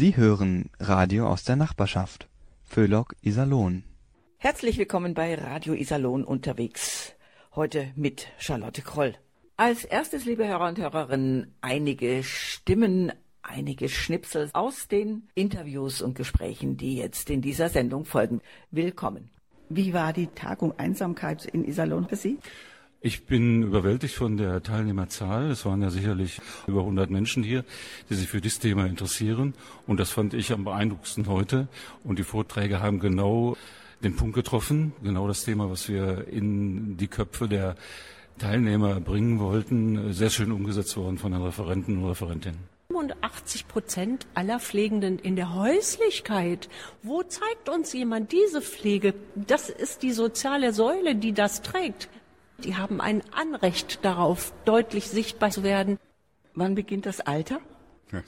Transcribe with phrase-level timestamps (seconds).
[0.00, 2.26] Sie hören Radio aus der Nachbarschaft.
[2.64, 3.84] Föhlock Iserlohn.
[4.38, 7.12] Herzlich willkommen bei Radio Iserlohn unterwegs.
[7.54, 9.14] Heute mit Charlotte Kroll.
[9.58, 16.78] Als erstes, liebe Hörer und Hörerinnen, einige Stimmen, einige Schnipsel aus den Interviews und Gesprächen,
[16.78, 18.40] die jetzt in dieser Sendung folgen.
[18.70, 19.28] Willkommen.
[19.68, 22.38] Wie war die Tagung Einsamkeit in Iserlohn für Sie?
[23.02, 25.50] Ich bin überwältigt von der Teilnehmerzahl.
[25.50, 27.64] Es waren ja sicherlich über 100 Menschen hier,
[28.10, 29.54] die sich für dieses Thema interessieren.
[29.86, 31.68] Und das fand ich am beeindruckendsten heute.
[32.04, 33.56] Und die Vorträge haben genau
[34.04, 37.74] den Punkt getroffen, genau das Thema, was wir in die Köpfe der
[38.36, 42.58] Teilnehmer bringen wollten, sehr schön umgesetzt worden von den Referenten und Referentinnen.
[42.88, 46.68] 85 Prozent aller Pflegenden in der Häuslichkeit.
[47.02, 49.14] Wo zeigt uns jemand diese Pflege?
[49.36, 52.10] Das ist die soziale Säule, die das trägt.
[52.64, 55.98] Die haben ein Anrecht darauf, deutlich sichtbar zu werden.
[56.54, 57.60] Wann beginnt das Alter?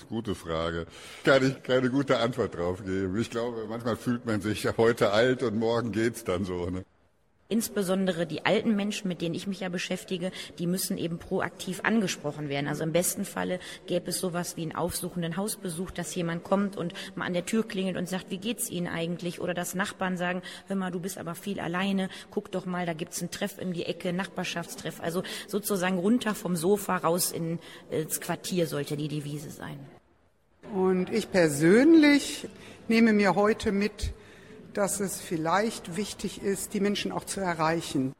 [0.09, 0.87] Gute Frage.
[1.25, 3.19] Kann ich keine gute Antwort drauf geben.
[3.19, 6.71] Ich glaube, manchmal fühlt man sich heute alt und morgen geht's dann so.
[6.71, 6.85] Ne?
[7.53, 12.49] Insbesondere die alten Menschen, mit denen ich mich ja beschäftige, die müssen eben proaktiv angesprochen
[12.49, 12.67] werden.
[12.67, 16.95] Also im besten Falle gäbe es sowas wie einen aufsuchenden Hausbesuch, dass jemand kommt und
[17.15, 19.39] mal an der Tür klingelt und sagt, wie geht's Ihnen eigentlich?
[19.39, 22.95] Oder dass Nachbarn sagen, hör mal, du bist aber viel alleine, guck doch mal, da
[22.95, 25.03] gibt's einen Treff in die Ecke, Nachbarschaftstreff.
[25.03, 27.59] Also sozusagen runter vom Sofa raus in,
[27.91, 29.79] ins Quartier sollte die Devise sein.
[30.73, 32.47] Und ich persönlich
[32.89, 34.15] nehme mir heute mit,
[34.75, 38.13] dass es vielleicht wichtig ist, die Menschen auch zu erreichen.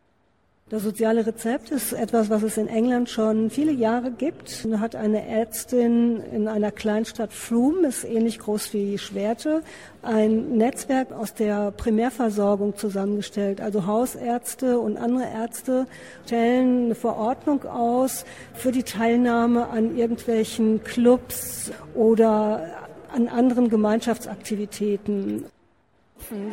[0.73, 4.67] Das soziale Rezept ist etwas, was es in England schon viele Jahre gibt.
[4.79, 9.63] Hat eine Ärztin in einer Kleinstadt Froome, ist ähnlich groß wie Schwerte,
[10.01, 13.61] ein Netzwerk aus der Primärversorgung zusammengestellt.
[13.61, 15.87] Also Hausärzte und andere Ärzte
[16.25, 22.67] stellen eine Verordnung aus für die Teilnahme an irgendwelchen Clubs oder
[23.13, 25.45] an anderen Gemeinschaftsaktivitäten.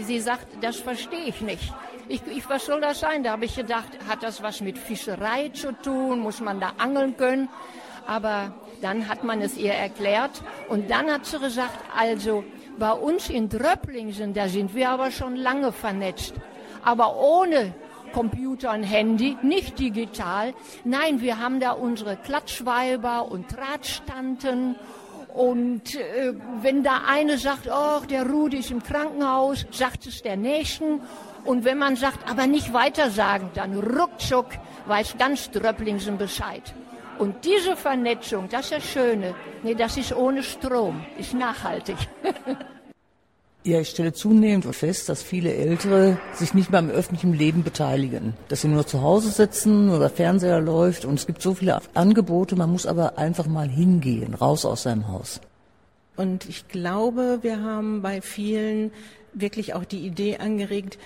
[0.02, 1.74] Sie sagt, das verstehe ich nicht.
[2.08, 3.24] Ich, ich, was soll das sein?
[3.24, 6.20] Da habe ich gedacht, hat das was mit Fischerei zu tun?
[6.20, 7.50] Muss man da angeln können?
[8.08, 12.44] Aber dann hat man es ihr erklärt und dann hat sie gesagt, also
[12.80, 16.34] bei uns in Dröpplingen, da sind wir aber schon lange vernetzt.
[16.84, 17.74] Aber ohne
[18.14, 20.54] Computer und Handy, nicht digital.
[20.84, 24.76] Nein, wir haben da unsere Klatschweiber und Drahtstanten
[25.34, 30.38] und äh, wenn da eine sagt, oh, der Rudi ist im Krankenhaus, sagt es der
[30.38, 31.02] Nächsten.
[31.46, 34.48] Und wenn man sagt, aber nicht weiter sagen, dann ruckzuck
[34.88, 36.64] weiß ganz Dröpplingsen Bescheid.
[37.20, 39.36] Und diese Vernetzung, das ist das Schöne.
[39.62, 41.98] Nee, das ist ohne Strom, ist nachhaltig.
[43.66, 48.34] Ja, ich stelle zunehmend fest, dass viele Ältere sich nicht mehr am öffentlichen Leben beteiligen.
[48.48, 52.56] Dass sie nur zu Hause sitzen oder Fernseher läuft und es gibt so viele Angebote,
[52.56, 55.42] man muss aber einfach mal hingehen, raus aus seinem Haus.
[56.16, 58.92] Und ich glaube, wir haben bei vielen
[59.34, 60.98] wirklich auch die Idee angeregt,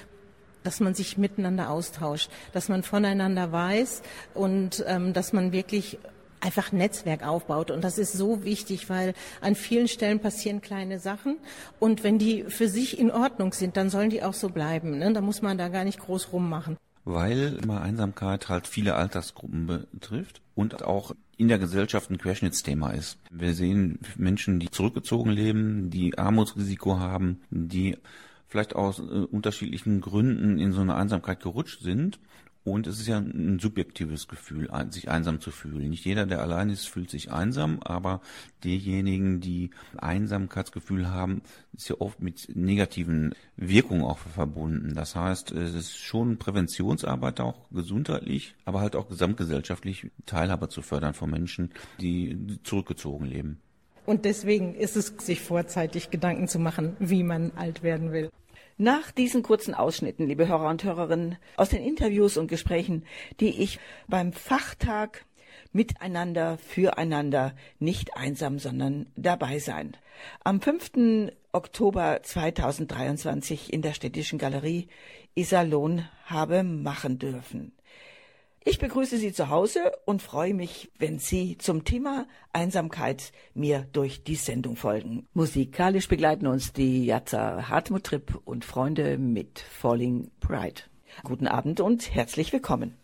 [0.64, 4.02] dass man sich miteinander austauscht, dass man voneinander weiß
[4.34, 5.98] und ähm, dass man wirklich
[6.44, 7.72] einfach Netzwerk aufbaut.
[7.72, 11.38] Und das ist so wichtig, weil an vielen Stellen passieren kleine Sachen.
[11.80, 14.98] Und wenn die für sich in Ordnung sind, dann sollen die auch so bleiben.
[15.00, 15.14] Ne?
[15.14, 16.78] Da muss man da gar nicht groß rummachen.
[17.06, 23.18] Weil immer Einsamkeit halt viele Altersgruppen betrifft und auch in der Gesellschaft ein Querschnittsthema ist.
[23.30, 27.98] Wir sehen Menschen, die zurückgezogen leben, die Armutsrisiko haben, die
[28.48, 32.20] vielleicht aus äh, unterschiedlichen Gründen in so eine Einsamkeit gerutscht sind
[32.64, 35.90] und es ist ja ein subjektives Gefühl, sich einsam zu fühlen.
[35.90, 38.22] Nicht jeder, der allein ist, fühlt sich einsam, aber
[38.64, 41.42] diejenigen, die Einsamkeitsgefühl haben,
[41.74, 44.94] ist ja oft mit negativen Wirkungen auch verbunden.
[44.96, 51.14] Das heißt, es ist schon Präventionsarbeit auch gesundheitlich, aber halt auch gesamtgesellschaftlich Teilhabe zu fördern
[51.14, 53.60] von Menschen, die zurückgezogen leben.
[54.06, 58.30] Und deswegen ist es, sich vorzeitig Gedanken zu machen, wie man alt werden will.
[58.78, 63.06] Nach diesen kurzen Ausschnitten, liebe Hörer und Hörerinnen, aus den Interviews und Gesprächen,
[63.40, 65.26] die ich beim Fachtag
[65.72, 69.98] Miteinander, Füreinander, nicht einsam, sondern dabei sein.
[70.44, 71.32] Am 5.
[71.52, 74.88] Oktober 2023 in der Städtischen Galerie
[75.36, 77.74] Iserlohn habe machen dürfen.
[78.66, 84.24] Ich begrüße Sie zu Hause und freue mich, wenn Sie zum Thema Einsamkeit mir durch
[84.24, 85.28] die Sendung folgen.
[85.34, 90.84] Musikalisch begleiten uns die Jatza Hartmut Tripp und Freunde mit Falling Pride.
[91.24, 92.96] Guten Abend und herzlich willkommen.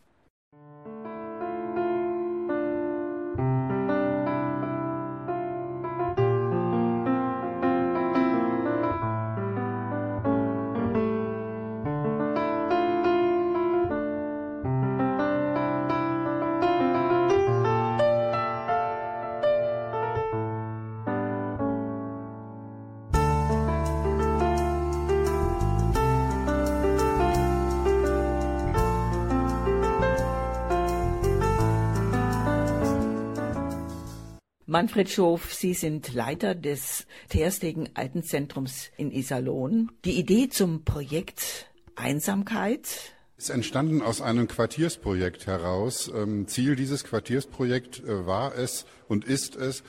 [34.70, 39.92] Manfred Schof, Sie sind Leiter des Terstegen Altenzentrums in Iserlohn.
[40.06, 46.12] Die Idee zum Projekt Einsamkeit ist entstanden aus einem Quartiersprojekt heraus.
[46.14, 49.82] Ähm, Ziel dieses Quartiersprojekts äh, war es und ist es,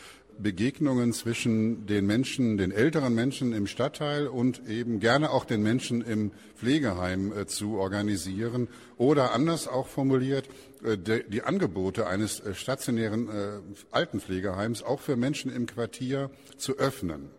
[0.43, 6.00] Begegnungen zwischen den Menschen, den älteren Menschen im Stadtteil und eben gerne auch den Menschen
[6.00, 10.49] im Pflegeheim äh, zu organisieren oder anders auch formuliert,
[10.82, 13.61] die Angebote eines äh, stationären äh,
[13.91, 17.31] Altenpflegeheims auch für Menschen im Quartier zu öffnen.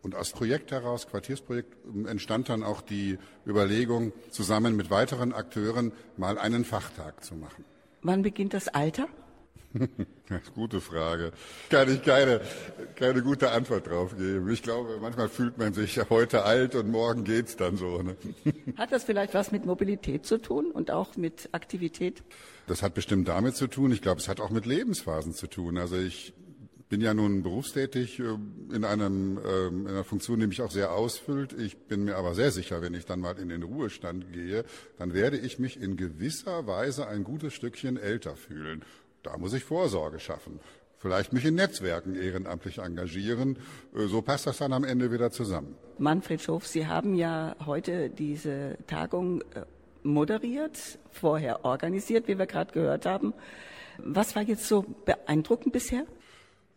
[0.00, 5.92] Und aus Projekt heraus, Quartiersprojekt, ähm, entstand dann auch die Überlegung, zusammen mit weiteren Akteuren
[6.16, 7.64] mal einen Fachtag zu machen.
[8.02, 9.08] Wann beginnt das Alter?
[10.54, 11.32] gute Frage.
[11.68, 12.40] Kann ich keine,
[12.96, 14.48] keine gute Antwort drauf geben.
[14.50, 18.00] Ich glaube, manchmal fühlt man sich heute alt und morgen geht's dann so.
[18.02, 18.16] Ne?
[18.76, 22.22] Hat das vielleicht was mit Mobilität zu tun und auch mit Aktivität?
[22.68, 23.92] Das hat bestimmt damit zu tun.
[23.92, 25.78] Ich glaube, es hat auch mit Lebensphasen zu tun.
[25.78, 26.34] Also ich
[26.88, 28.24] bin ja nun berufstätig äh,
[28.74, 31.54] in, einem, ähm, in einer Funktion, die mich auch sehr ausfüllt.
[31.54, 34.64] Ich bin mir aber sehr sicher, wenn ich dann mal in den Ruhestand gehe,
[34.98, 38.84] dann werde ich mich in gewisser Weise ein gutes Stückchen älter fühlen.
[39.22, 40.60] Da muss ich Vorsorge schaffen.
[40.98, 43.58] Vielleicht mich in Netzwerken ehrenamtlich engagieren.
[43.94, 45.74] Äh, so passt das dann am Ende wieder zusammen.
[45.98, 49.64] Manfred Schof, Sie haben ja heute diese Tagung äh,
[50.02, 53.34] moderiert, vorher organisiert, wie wir gerade gehört haben.
[53.98, 56.04] Was war jetzt so beeindruckend bisher?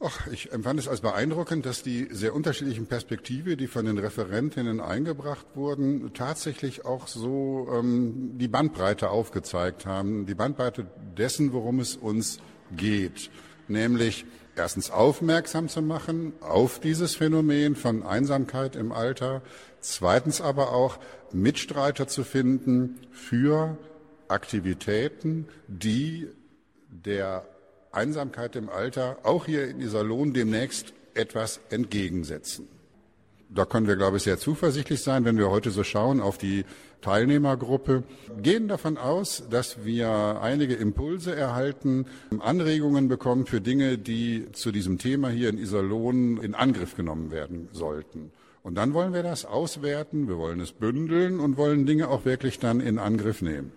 [0.03, 4.79] Ach, ich empfand es als beeindruckend, dass die sehr unterschiedlichen Perspektive, die von den Referentinnen
[4.79, 11.97] eingebracht wurden, tatsächlich auch so ähm, die Bandbreite aufgezeigt haben, die Bandbreite dessen, worum es
[11.97, 12.39] uns
[12.75, 13.29] geht,
[13.67, 14.25] nämlich
[14.55, 19.43] erstens aufmerksam zu machen auf dieses Phänomen von Einsamkeit im Alter,
[19.81, 20.97] zweitens aber auch
[21.33, 23.77] Mitstreiter zu finden für
[24.27, 26.27] Aktivitäten, die
[26.89, 27.45] der
[27.91, 32.67] Einsamkeit im Alter auch hier in Iserlohn demnächst etwas entgegensetzen.
[33.53, 36.63] Da können wir, glaube ich, sehr zuversichtlich sein, wenn wir heute so schauen auf die
[37.01, 38.03] Teilnehmergruppe.
[38.41, 42.05] Gehen davon aus, dass wir einige Impulse erhalten,
[42.39, 47.67] Anregungen bekommen für Dinge, die zu diesem Thema hier in Iserlohn in Angriff genommen werden
[47.73, 48.31] sollten.
[48.63, 52.59] Und dann wollen wir das auswerten, wir wollen es bündeln und wollen Dinge auch wirklich
[52.59, 53.71] dann in Angriff nehmen.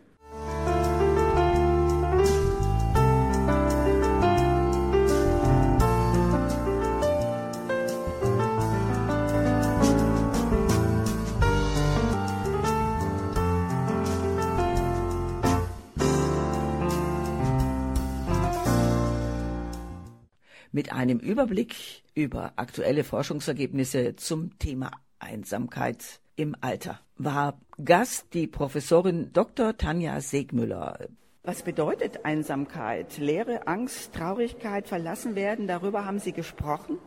[20.74, 24.90] Mit einem Überblick über aktuelle Forschungsergebnisse zum Thema
[25.20, 27.00] Einsamkeit im Alter.
[27.16, 29.76] War Gast die Professorin Dr.
[29.76, 30.98] Tanja Segmüller.
[31.44, 33.18] Was bedeutet Einsamkeit?
[33.18, 35.68] Leere, Angst, Traurigkeit, verlassen werden?
[35.68, 36.98] Darüber haben Sie gesprochen?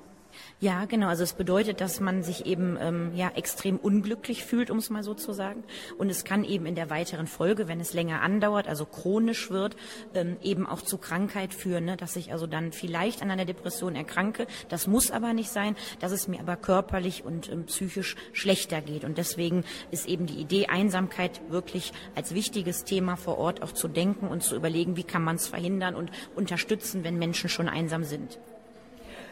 [0.60, 1.07] Ja, genau.
[1.07, 5.04] Also es bedeutet, dass man sich eben ähm, ja extrem unglücklich fühlt, um es mal
[5.04, 5.63] so zu sagen.
[6.00, 9.75] Und es kann eben in der weiteren Folge, wenn es länger andauert, also chronisch wird,
[10.16, 11.95] ähm, eben auch zu Krankheit führen, ne?
[11.95, 14.48] dass ich also dann vielleicht an einer Depression erkranke.
[14.68, 19.04] Das muss aber nicht sein, dass es mir aber körperlich und ähm, psychisch schlechter geht.
[19.04, 23.88] Und deswegen ist eben die Idee Einsamkeit wirklich als wichtiges Thema vor Ort auch zu
[23.88, 28.03] denken und zu überlegen, wie kann man es verhindern und unterstützen, wenn Menschen schon einsam
[28.03, 28.39] sind.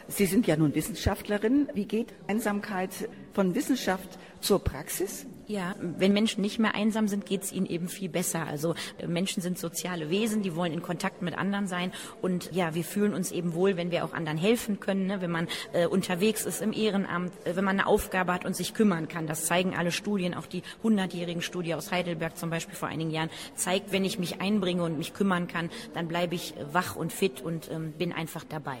[0.08, 1.68] Sie sind ja nun Wissenschaftlerin.
[1.74, 2.90] Wie geht Einsamkeit
[3.32, 5.26] von Wissenschaft zur Praxis?
[5.48, 8.46] Ja, wenn Menschen nicht mehr einsam sind, geht es ihnen eben viel besser.
[8.46, 12.74] Also äh, Menschen sind soziale Wesen, die wollen in Kontakt mit anderen sein und ja,
[12.74, 15.20] wir fühlen uns eben wohl, wenn wir auch anderen helfen können, ne?
[15.20, 18.74] wenn man äh, unterwegs ist im Ehrenamt, äh, wenn man eine Aufgabe hat und sich
[18.74, 19.28] kümmern kann.
[19.28, 23.30] Das zeigen alle Studien, auch die hundertjährigen Studie aus Heidelberg zum Beispiel vor einigen Jahren
[23.54, 27.40] zeigt, wenn ich mich einbringe und mich kümmern kann, dann bleibe ich wach und fit
[27.40, 28.78] und ähm, bin einfach dabei.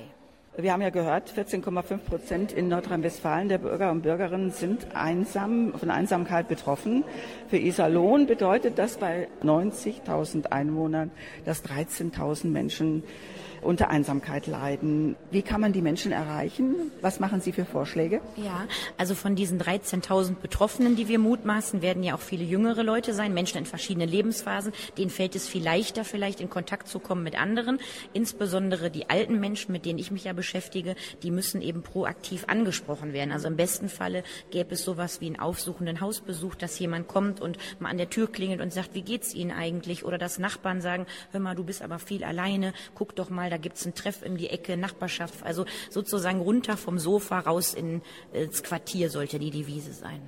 [0.58, 5.90] Wir haben ja gehört, 14,5 Prozent in Nordrhein-Westfalen der Bürger und Bürgerinnen sind einsam, von
[5.90, 7.04] Einsamkeit betroffen.
[7.48, 11.10] Für Iserlohn bedeutet das bei 90.000 Einwohnern,
[11.44, 13.02] dass 13.000 Menschen
[13.66, 15.16] unter Einsamkeit leiden.
[15.30, 16.74] Wie kann man die Menschen erreichen?
[17.00, 18.20] Was machen Sie für Vorschläge?
[18.36, 23.12] Ja, also von diesen 13.000 Betroffenen, die wir mutmaßen, werden ja auch viele jüngere Leute
[23.12, 24.72] sein, Menschen in verschiedenen Lebensphasen.
[24.96, 27.78] Denen fällt es viel leichter, vielleicht in Kontakt zu kommen mit anderen.
[28.12, 33.12] Insbesondere die alten Menschen, mit denen ich mich ja beschäftige, die müssen eben proaktiv angesprochen
[33.12, 33.32] werden.
[33.32, 37.58] Also im besten Falle gäbe es sowas wie einen aufsuchenden Hausbesuch, dass jemand kommt und
[37.80, 40.04] mal an der Tür klingelt und sagt, wie geht's Ihnen eigentlich?
[40.04, 43.62] Oder dass Nachbarn sagen, hör mal, du bist aber viel alleine, guck doch mal, da
[43.62, 48.02] gibt es einen Treff in die Ecke, Nachbarschaft, also sozusagen runter vom Sofa raus in,
[48.34, 50.20] ins Quartier sollte die Devise sein.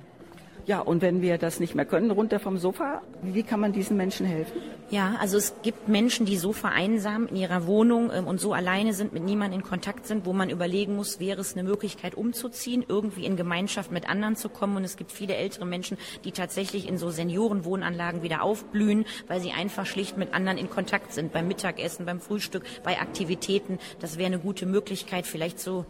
[0.69, 3.97] Ja, und wenn wir das nicht mehr können, runter vom Sofa, wie kann man diesen
[3.97, 4.61] Menschen helfen?
[4.91, 8.93] Ja, also es gibt Menschen, die so vereinsam in ihrer Wohnung ähm, und so alleine
[8.93, 12.85] sind, mit niemandem in Kontakt sind, wo man überlegen muss, wäre es eine Möglichkeit umzuziehen,
[12.87, 14.77] irgendwie in Gemeinschaft mit anderen zu kommen.
[14.77, 19.49] Und es gibt viele ältere Menschen, die tatsächlich in so Seniorenwohnanlagen wieder aufblühen, weil sie
[19.49, 23.79] einfach schlicht mit anderen in Kontakt sind, beim Mittagessen, beim Frühstück, bei Aktivitäten.
[24.01, 25.87] Das wäre eine gute Möglichkeit, vielleicht so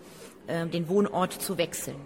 [0.47, 1.97] äh, den Wohnort zu wechseln.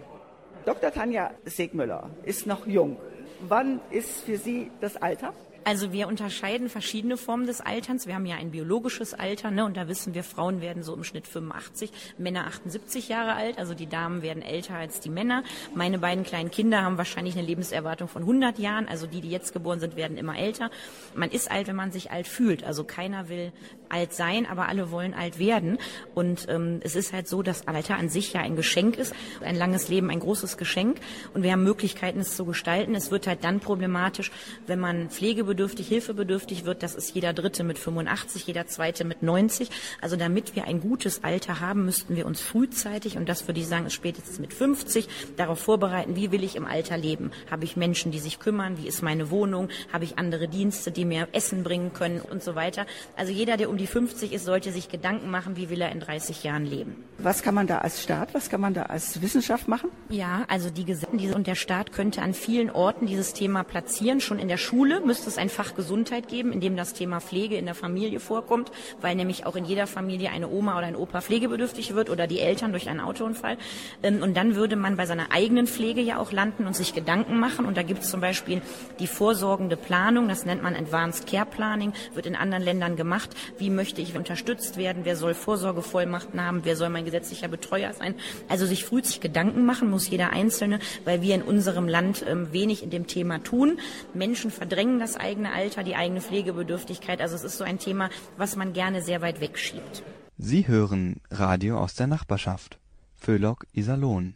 [0.64, 0.90] Dr.
[0.90, 2.96] Tanja Segmüller ist noch jung.
[3.40, 5.34] Wann ist für Sie das Alter?
[5.66, 8.06] Also wir unterscheiden verschiedene Formen des Alterns.
[8.06, 11.04] Wir haben ja ein biologisches Alter, ne, und da wissen wir, Frauen werden so im
[11.04, 13.58] Schnitt 85, Männer 78 Jahre alt.
[13.58, 15.42] Also die Damen werden älter als die Männer.
[15.74, 18.88] Meine beiden kleinen Kinder haben wahrscheinlich eine Lebenserwartung von 100 Jahren.
[18.88, 20.70] Also die, die jetzt geboren sind, werden immer älter.
[21.14, 22.64] Man ist alt, wenn man sich alt fühlt.
[22.64, 23.50] Also keiner will
[23.94, 25.78] alt sein, aber alle wollen alt werden.
[26.14, 29.14] Und ähm, es ist halt so, dass Alter an sich ja ein Geschenk ist.
[29.40, 30.98] Ein langes Leben ein großes Geschenk.
[31.32, 32.94] Und wir haben Möglichkeiten, es zu gestalten.
[32.94, 34.32] Es wird halt dann problematisch,
[34.66, 36.82] wenn man pflegebedürftig, hilfebedürftig wird.
[36.82, 39.70] Das ist jeder Dritte mit 85, jeder Zweite mit 90.
[40.00, 43.68] Also damit wir ein gutes Alter haben, müssten wir uns frühzeitig, und das würde ich
[43.68, 47.30] sagen, ist spätestens mit 50, darauf vorbereiten, wie will ich im Alter leben?
[47.50, 48.78] Habe ich Menschen, die sich kümmern?
[48.78, 49.68] Wie ist meine Wohnung?
[49.92, 52.86] Habe ich andere Dienste, die mir Essen bringen können und so weiter?
[53.16, 56.00] Also jeder, der um die 50 ist, sollte sich Gedanken machen, wie will er in
[56.00, 57.04] 30 Jahren leben.
[57.18, 59.90] Was kann man da als Staat, was kann man da als Wissenschaft machen?
[60.08, 64.20] Ja, also die Gesetze und der Staat könnte an vielen Orten dieses Thema platzieren.
[64.20, 67.56] Schon in der Schule müsste es ein Fach Gesundheit geben, in dem das Thema Pflege
[67.56, 71.20] in der Familie vorkommt, weil nämlich auch in jeder Familie eine Oma oder ein Opa
[71.20, 73.58] pflegebedürftig wird oder die Eltern durch einen Autounfall.
[74.02, 77.38] Ähm, und dann würde man bei seiner eigenen Pflege ja auch landen und sich Gedanken
[77.38, 77.66] machen.
[77.66, 78.62] Und da gibt es zum Beispiel
[78.98, 83.30] die vorsorgende Planung, das nennt man Advanced Care Planning, wird in anderen Ländern gemacht.
[83.58, 85.04] Wie möchte ich unterstützt werden?
[85.04, 86.64] Wer soll Vorsorgevollmachten haben?
[86.64, 88.14] Wer soll mein gesetzlicher Betreuer sein?
[88.48, 92.82] Also sich frühzeitig Gedanken machen muss jeder Einzelne, weil wir in unserem Land ähm, wenig
[92.82, 93.78] in dem Thema tun.
[94.14, 97.20] Menschen verdrängen das eigene Alter, die eigene Pflegebedürftigkeit.
[97.20, 100.02] Also es ist so ein Thema, was man gerne sehr weit wegschiebt.
[100.38, 102.78] Sie hören Radio aus der Nachbarschaft.
[103.14, 104.34] Föhlock Iserlohn.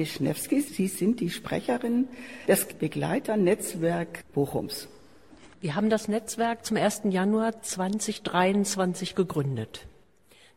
[0.00, 2.08] Wischnewski, Sie sind die Sprecherin
[2.48, 4.88] des Begleiternetzwerk Bochums.
[5.60, 7.02] Wir haben das Netzwerk zum 1.
[7.10, 9.86] Januar 2023 gegründet.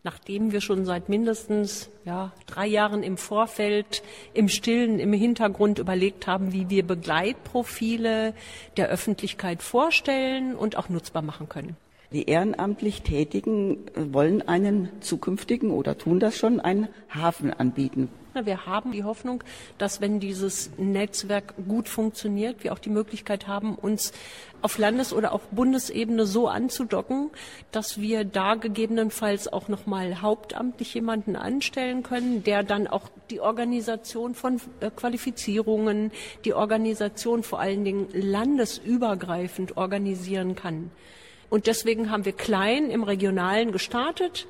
[0.02, 4.02] Nachdem wir schon seit mindestens ja, drei Jahren im Vorfeld,
[4.34, 8.34] im Stillen, im Hintergrund überlegt haben, wie wir Begleitprofile
[8.78, 11.76] der Öffentlichkeit vorstellen und auch nutzbar machen können.
[12.14, 18.08] Die ehrenamtlich Tätigen wollen einen zukünftigen oder tun das schon einen Hafen anbieten.
[18.44, 19.44] Wir haben die Hoffnung,
[19.80, 24.12] dass wenn dieses Netzwerk gut funktioniert, wir auch die Möglichkeit haben, uns
[24.62, 27.32] auf Landes- oder auf Bundesebene so anzudocken,
[27.72, 34.36] dass wir da gegebenenfalls auch nochmal hauptamtlich jemanden anstellen können, der dann auch die Organisation
[34.36, 34.60] von
[34.96, 36.12] Qualifizierungen,
[36.46, 40.92] die Organisation vor allen Dingen landesübergreifend organisieren kann.
[41.54, 44.48] Und deswegen haben wir klein im Regionalen gestartet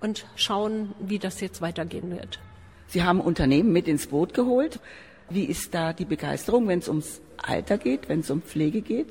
[0.00, 2.40] und schauen, wie das jetzt weitergehen wird.
[2.88, 4.78] Sie haben Unternehmen mit ins Boot geholt.
[5.30, 9.06] Wie ist da die Begeisterung, wenn es ums Alter geht, wenn es um Pflege geht?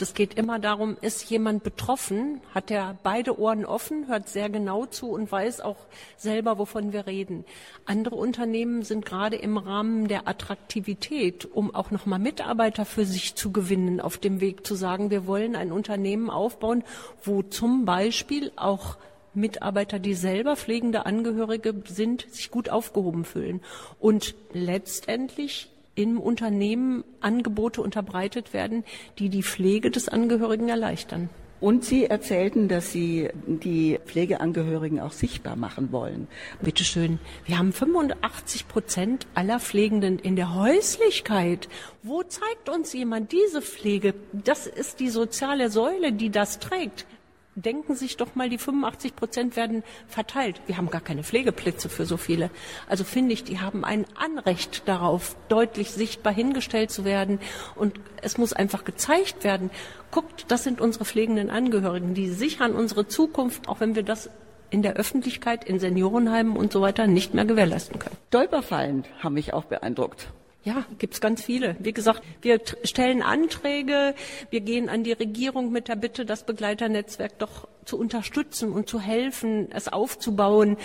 [0.00, 4.86] Es geht immer darum, ist jemand betroffen, hat er beide Ohren offen, hört sehr genau
[4.86, 5.76] zu und weiß auch
[6.16, 7.44] selber, wovon wir reden.
[7.84, 13.52] Andere Unternehmen sind gerade im Rahmen der Attraktivität, um auch nochmal Mitarbeiter für sich zu
[13.52, 16.84] gewinnen, auf dem Weg zu sagen, wir wollen ein Unternehmen aufbauen,
[17.22, 18.96] wo zum Beispiel auch
[19.34, 23.60] Mitarbeiter, die selber pflegende Angehörige sind, sich gut aufgehoben fühlen
[23.98, 28.84] und letztendlich im Unternehmen Angebote unterbreitet werden,
[29.18, 31.28] die die Pflege des Angehörigen erleichtern.
[31.60, 36.26] Und Sie erzählten, dass Sie die Pflegeangehörigen auch sichtbar machen wollen.
[36.60, 37.20] Bitte schön.
[37.44, 41.68] Wir haben 85 Prozent aller Pflegenden in der Häuslichkeit.
[42.02, 44.14] Wo zeigt uns jemand diese Pflege?
[44.32, 47.06] Das ist die soziale Säule, die das trägt
[47.54, 50.60] denken sich doch mal, die 85 Prozent werden verteilt.
[50.66, 52.50] Wir haben gar keine Pflegeplätze für so viele.
[52.88, 57.40] Also finde ich, die haben ein Anrecht darauf, deutlich sichtbar hingestellt zu werden.
[57.74, 59.70] Und es muss einfach gezeigt werden.
[60.10, 64.30] Guckt, das sind unsere pflegenden Angehörigen, die sichern unsere Zukunft, auch wenn wir das
[64.70, 68.16] in der Öffentlichkeit, in Seniorenheimen und so weiter nicht mehr gewährleisten können.
[68.28, 70.28] Stolperfallen haben mich auch beeindruckt.
[70.64, 71.74] Ja, gibt's ganz viele.
[71.80, 74.14] Wie gesagt, wir stellen Anträge,
[74.50, 79.00] wir gehen an die Regierung mit der Bitte, das Begleiternetzwerk doch zu unterstützen und zu
[79.00, 80.76] helfen, es aufzubauen.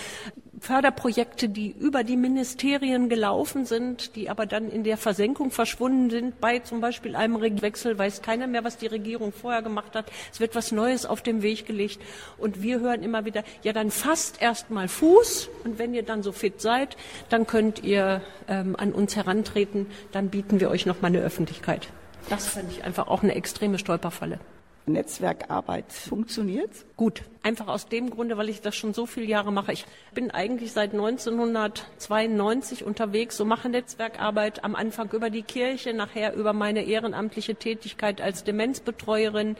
[0.59, 6.41] Förderprojekte, die über die Ministerien gelaufen sind, die aber dann in der Versenkung verschwunden sind.
[6.41, 10.11] Bei zum Beispiel einem Regierungswechsel weiß keiner mehr, was die Regierung vorher gemacht hat.
[10.31, 11.99] Es wird was Neues auf den Weg gelegt.
[12.37, 15.49] Und wir hören immer wieder, ja, dann fasst erst mal Fuß.
[15.63, 16.97] Und wenn ihr dann so fit seid,
[17.29, 19.85] dann könnt ihr ähm, an uns herantreten.
[20.11, 21.87] Dann bieten wir euch noch mal eine Öffentlichkeit.
[22.29, 24.39] Das fand ich einfach auch eine extreme Stolperfalle.
[24.87, 26.71] Netzwerkarbeit funktioniert?
[26.95, 29.73] Gut, einfach aus dem Grunde, weil ich das schon so viele Jahre mache.
[29.73, 36.33] Ich bin eigentlich seit 1992 unterwegs, so mache Netzwerkarbeit am Anfang über die Kirche, nachher
[36.33, 39.55] über meine ehrenamtliche Tätigkeit als Demenzbetreuerin,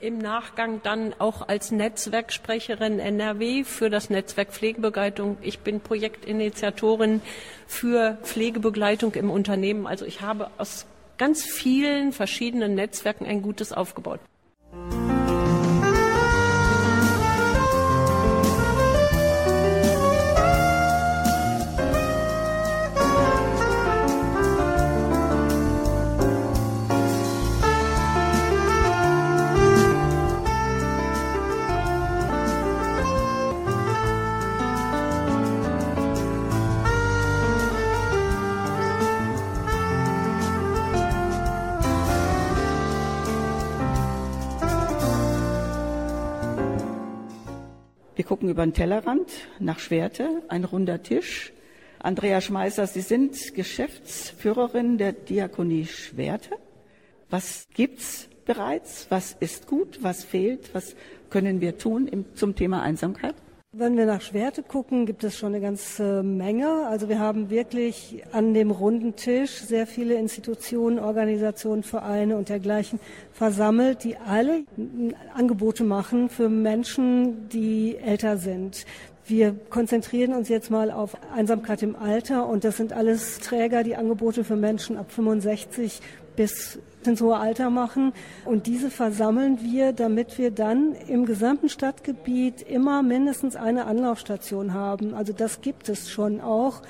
[0.00, 5.36] im Nachgang dann auch als Netzwerksprecherin NRW für das Netzwerk Pflegebegleitung.
[5.42, 7.20] Ich bin Projektinitiatorin
[7.66, 9.86] für Pflegebegleitung im Unternehmen.
[9.86, 10.86] Also ich habe aus
[11.18, 14.20] ganz vielen verschiedenen Netzwerken ein gutes aufgebaut.
[14.72, 14.99] Wir
[48.40, 51.52] gucken über den Tellerrand nach Schwerte, ein runder Tisch.
[51.98, 56.56] Andrea Schmeißer, Sie sind Geschäftsführerin der Diakonie Schwerte.
[57.28, 59.08] Was gibt's bereits?
[59.10, 59.98] Was ist gut?
[60.00, 60.72] Was fehlt?
[60.72, 60.96] Was
[61.28, 63.34] können wir tun im, zum Thema Einsamkeit?
[63.72, 66.88] Wenn wir nach Schwerte gucken, gibt es schon eine ganze Menge.
[66.88, 72.98] Also wir haben wirklich an dem runden Tisch sehr viele Institutionen, Organisationen, Vereine und dergleichen
[73.32, 74.64] versammelt, die alle
[75.34, 78.86] Angebote machen für Menschen, die älter sind.
[79.24, 83.94] Wir konzentrieren uns jetzt mal auf Einsamkeit im Alter und das sind alles Träger, die
[83.94, 86.00] Angebote für Menschen ab 65
[86.40, 88.14] bis ins hohe Alter machen.
[88.46, 95.12] Und diese versammeln wir, damit wir dann im gesamten Stadtgebiet immer mindestens eine Anlaufstation haben.
[95.12, 96.80] Also das gibt es schon auch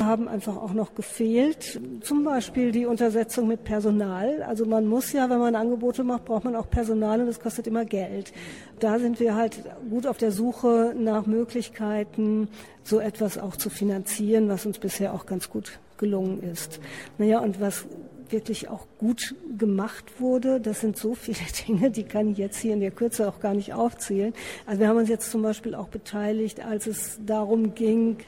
[0.00, 1.78] haben einfach auch noch gefehlt.
[2.00, 4.42] Zum Beispiel die Untersetzung mit Personal.
[4.42, 7.66] Also man muss ja, wenn man Angebote macht, braucht man auch Personal und das kostet
[7.66, 8.32] immer Geld.
[8.78, 12.48] Da sind wir halt gut auf der Suche nach Möglichkeiten,
[12.82, 16.80] so etwas auch zu finanzieren, was uns bisher auch ganz gut gelungen ist.
[17.18, 17.86] Naja, und was
[18.30, 20.60] wirklich auch gut gemacht wurde.
[20.60, 23.54] Das sind so viele Dinge, die kann ich jetzt hier in der Kürze auch gar
[23.54, 24.32] nicht aufzählen.
[24.66, 28.18] Also wir haben uns jetzt zum Beispiel auch beteiligt, als es darum ging,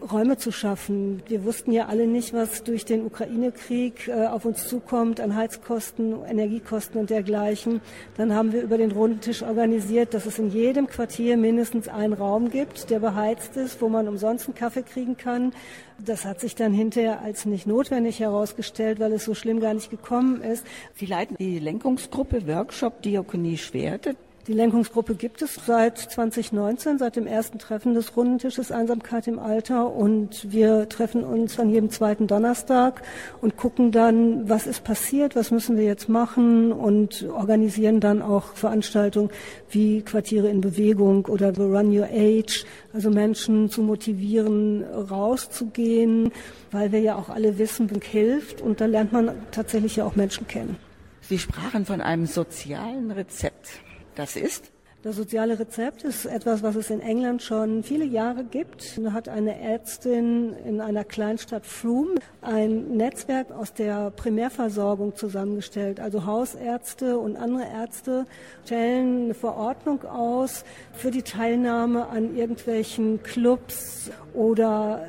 [0.00, 1.22] Räume zu schaffen.
[1.28, 6.24] Wir wussten ja alle nicht, was durch den Ukraine-Krieg äh, auf uns zukommt an Heizkosten,
[6.24, 7.80] Energiekosten und dergleichen.
[8.16, 12.12] Dann haben wir über den runden Tisch organisiert, dass es in jedem Quartier mindestens einen
[12.12, 15.52] Raum gibt, der beheizt ist, wo man umsonst einen Kaffee kriegen kann.
[15.98, 19.90] Das hat sich dann hinterher als nicht notwendig herausgestellt, weil es so schlimm gar nicht
[19.90, 20.66] gekommen ist.
[20.94, 24.16] Sie leiten die Lenkungsgruppe Workshop Diakonie Schwerte.
[24.50, 29.94] Die Lenkungsgruppe gibt es seit 2019, seit dem ersten Treffen des Rundentisches Einsamkeit im Alter.
[29.94, 33.00] Und wir treffen uns an jedem zweiten Donnerstag
[33.40, 38.54] und gucken dann, was ist passiert, was müssen wir jetzt machen und organisieren dann auch
[38.54, 39.30] Veranstaltungen
[39.68, 46.32] wie Quartiere in Bewegung oder Run Your Age, also Menschen zu motivieren, rauszugehen,
[46.72, 48.62] weil wir ja auch alle wissen, Bunk hilft.
[48.62, 50.74] Und da lernt man tatsächlich ja auch Menschen kennen.
[51.20, 53.80] Sie sprachen von einem sozialen Rezept.
[54.20, 54.70] Das ist?
[55.02, 59.00] Das soziale Rezept ist etwas, was es in England schon viele Jahre gibt.
[59.02, 66.00] Da hat eine Ärztin in einer Kleinstadt Froome ein Netzwerk aus der Primärversorgung zusammengestellt.
[66.00, 68.26] Also Hausärzte und andere Ärzte
[68.66, 75.02] stellen eine Verordnung aus für die Teilnahme an irgendwelchen Clubs oder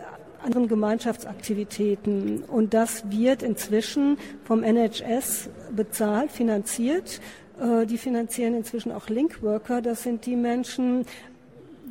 [0.43, 2.43] anderen Gemeinschaftsaktivitäten.
[2.43, 7.19] Und das wird inzwischen vom NHS bezahlt, finanziert.
[7.61, 9.81] Äh, die finanzieren inzwischen auch Linkworker.
[9.81, 11.05] Das sind die Menschen,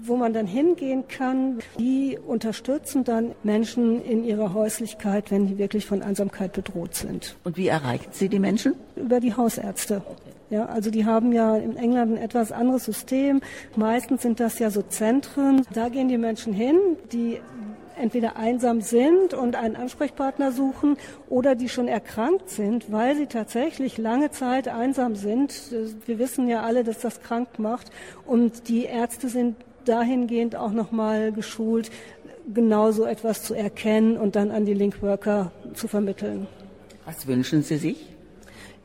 [0.03, 1.59] wo man dann hingehen kann.
[1.79, 7.37] Die unterstützen dann Menschen in ihrer Häuslichkeit, wenn die wirklich von Einsamkeit bedroht sind.
[7.45, 8.75] Und wie erreichen Sie die Menschen?
[8.97, 10.03] Über die Hausärzte.
[10.49, 13.41] Ja, also die haben ja in England ein etwas anderes System.
[13.77, 15.65] Meistens sind das ja so Zentren.
[15.73, 16.77] Da gehen die Menschen hin,
[17.13, 17.39] die
[18.01, 20.97] entweder einsam sind und einen Ansprechpartner suchen
[21.29, 25.55] oder die schon erkrankt sind, weil sie tatsächlich lange Zeit einsam sind.
[26.07, 27.91] Wir wissen ja alle, dass das krank macht
[28.27, 31.91] und die Ärzte sind dahingehend auch nochmal geschult,
[32.53, 36.47] genau so etwas zu erkennen und dann an die Linkworker zu vermitteln.
[37.05, 38.07] Was wünschen Sie sich?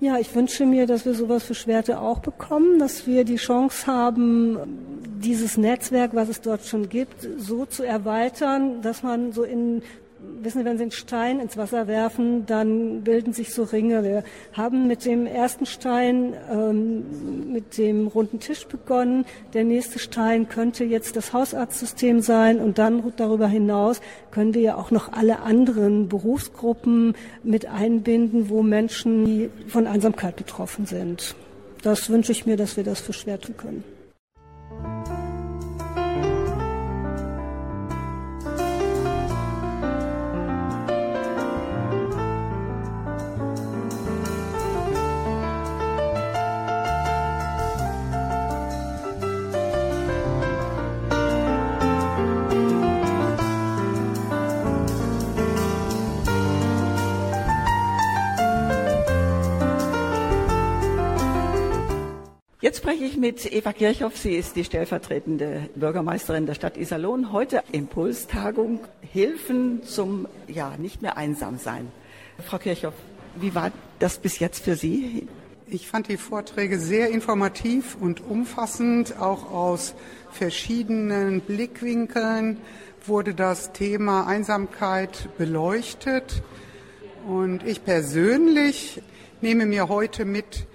[0.02, 3.88] Ja, ich wünsche mir, dass wir sowas für Schwerte auch bekommen, dass wir die Chance
[3.88, 4.58] haben,
[5.24, 9.82] dieses Netzwerk, was es dort schon gibt, so zu erweitern, dass man so in
[10.42, 14.04] wissen Sie, wenn Sie einen Stein ins Wasser werfen, dann bilden sich so Ringe.
[14.04, 19.26] Wir haben mit dem ersten Stein ähm, mit dem runden Tisch begonnen.
[19.54, 24.76] Der nächste Stein könnte jetzt das Hausarztsystem sein und dann darüber hinaus können wir ja
[24.76, 31.36] auch noch alle anderen Berufsgruppen mit einbinden, wo Menschen von Einsamkeit betroffen sind.
[31.82, 33.84] Das wünsche ich mir, dass wir das für schwer tun können.
[62.76, 64.18] Jetzt spreche ich mit Eva Kirchhoff.
[64.18, 67.32] Sie ist die stellvertretende Bürgermeisterin der Stadt Iserlohn.
[67.32, 68.82] Heute Impulstagung
[69.14, 71.90] Hilfen zum, ja, nicht mehr einsam sein.
[72.46, 72.94] Frau Kirchhoff,
[73.38, 75.26] wie war das bis jetzt für Sie?
[75.68, 79.22] Ich fand die Vorträge sehr informativ und umfassend.
[79.22, 79.96] Auch aus
[80.32, 82.58] verschiedenen Blickwinkeln
[83.06, 86.44] wurde das Thema Einsamkeit beleuchtet.
[87.26, 89.02] Und ich persönlich
[89.40, 90.68] nehme mir heute mit,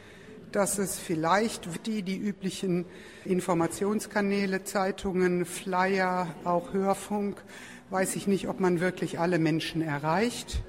[0.52, 2.84] dass es vielleicht die, die üblichen
[3.24, 7.42] Informationskanäle, Zeitungen, Flyer, auch Hörfunk,
[7.90, 10.62] weiß ich nicht, ob man wirklich alle Menschen erreicht.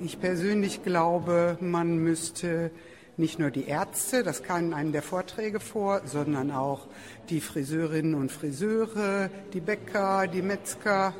[0.00, 2.70] Ich persönlich glaube, man müsste
[3.16, 6.86] nicht nur die Ärzte, das kam in einem der Vorträge vor, sondern auch
[7.30, 11.14] die Friseurinnen und Friseure, die Bäcker, die Metzger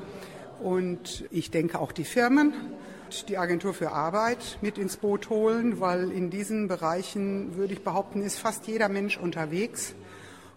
[0.63, 2.53] und ich denke auch die Firmen
[3.29, 8.23] die Agentur für Arbeit mit ins Boot holen, weil in diesen Bereichen, würde ich behaupten,
[8.23, 9.95] ist fast jeder Mensch unterwegs.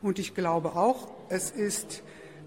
[0.02, 2.04] Und ich glaube auch, es ist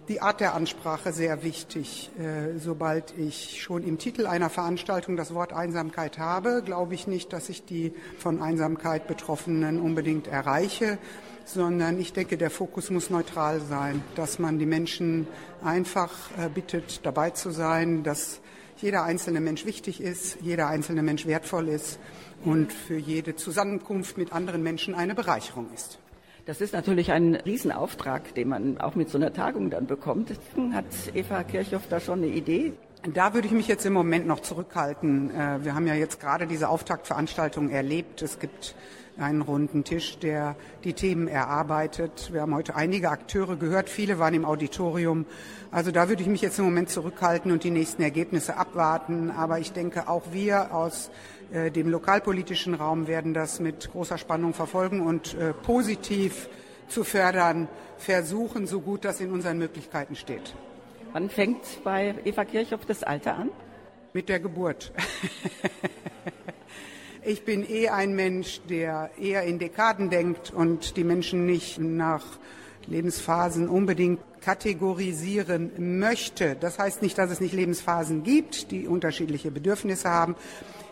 [0.08, 2.10] die Art der Ansprache sehr wichtig.
[2.18, 7.32] Äh, sobald ich schon im Titel einer Veranstaltung das Wort Einsamkeit habe, glaube ich nicht,
[7.32, 10.98] dass ich die von Einsamkeit Betroffenen unbedingt erreiche,
[11.44, 15.26] sondern ich denke, der Fokus muss neutral sein, dass man die Menschen
[15.62, 18.40] einfach äh, bittet, dabei zu sein, dass
[18.84, 21.98] jeder einzelne Mensch wichtig ist, jeder einzelne Mensch wertvoll ist
[22.44, 25.98] und für jede Zusammenkunft mit anderen Menschen eine Bereicherung ist.
[26.44, 30.32] Das ist natürlich ein Riesenauftrag, den man auch mit so einer Tagung dann bekommt.
[30.74, 32.74] Hat Eva Kirchhoff da schon eine Idee?
[33.14, 35.30] Da würde ich mich jetzt im Moment noch zurückhalten.
[35.30, 38.20] Äh, wir haben ja jetzt gerade diese Auftaktveranstaltung erlebt.
[38.20, 38.74] Es gibt
[39.18, 42.30] einen runden Tisch, der die Themen erarbeitet.
[42.32, 45.26] Wir haben heute einige Akteure gehört, viele waren im Auditorium.
[45.70, 49.30] Also da würde ich mich jetzt im Moment zurückhalten und die nächsten Ergebnisse abwarten.
[49.30, 51.10] Aber ich denke, auch wir aus
[51.52, 56.48] äh, dem lokalpolitischen Raum werden das mit großer Spannung verfolgen und äh, positiv
[56.88, 60.54] zu fördern versuchen, so gut das in unseren Möglichkeiten steht.
[61.12, 63.50] Wann fängt bei Eva Kirchhoff das Alter an?
[64.12, 64.92] Mit der Geburt.
[67.26, 72.22] Ich bin eh ein Mensch, der eher in Dekaden denkt und die Menschen nicht nach
[72.86, 76.54] Lebensphasen unbedingt kategorisieren möchte.
[76.60, 80.36] Das heißt nicht, dass es nicht Lebensphasen gibt, die unterschiedliche Bedürfnisse haben.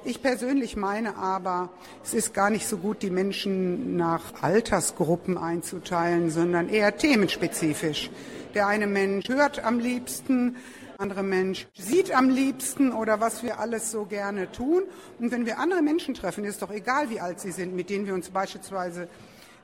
[0.07, 1.69] Ich persönlich meine aber,
[2.03, 8.11] es ist gar nicht so gut, die Menschen nach Altersgruppen einzuteilen, sondern eher themenspezifisch.
[8.55, 10.57] Der eine Mensch hört am liebsten,
[11.03, 14.85] andere Mensch sieht am liebsten oder was wir alles so gerne tun.
[15.19, 18.07] Und wenn wir andere Menschen treffen, ist doch egal, wie alt sie sind, mit denen
[18.07, 19.09] wir uns beispielsweise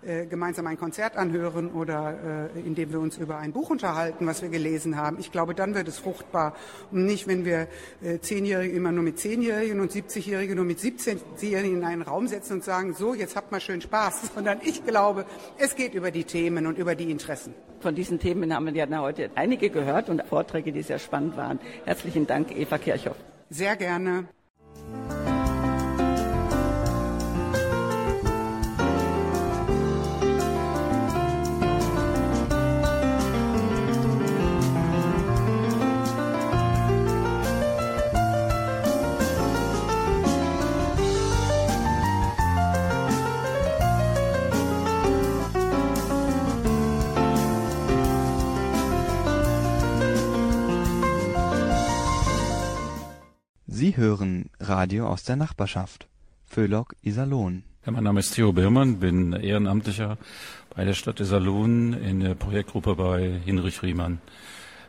[0.02, 4.42] äh, gemeinsam ein Konzert anhören oder äh, indem wir uns über ein Buch unterhalten, was
[4.42, 5.18] wir gelesen haben.
[5.18, 6.54] Ich glaube, dann wird es fruchtbar
[6.92, 7.66] und nicht, wenn wir
[8.02, 12.54] äh, Zehnjährige immer nur mit Zehnjährigen und 70-Jährige nur mit 17-Jährigen in einen Raum setzen
[12.54, 15.26] und sagen, so, jetzt habt mal schön Spaß, sondern ich glaube,
[15.58, 17.54] es geht über die Themen und über die Interessen.
[17.80, 21.58] Von diesen Themen haben wir ja heute einige gehört und Vorträge, die sehr spannend waren.
[21.84, 23.16] Herzlichen Dank, Eva Kirchhoff.
[23.50, 24.28] Sehr gerne.
[54.78, 56.06] Radio aus der Nachbarschaft.
[56.46, 57.64] Föhlock Iserlohn.
[57.84, 60.18] Ja, mein Name ist Theo Birmann, bin Ehrenamtlicher
[60.72, 64.20] bei der Stadt Iserlohn in der Projektgruppe bei Hinrich Riemann.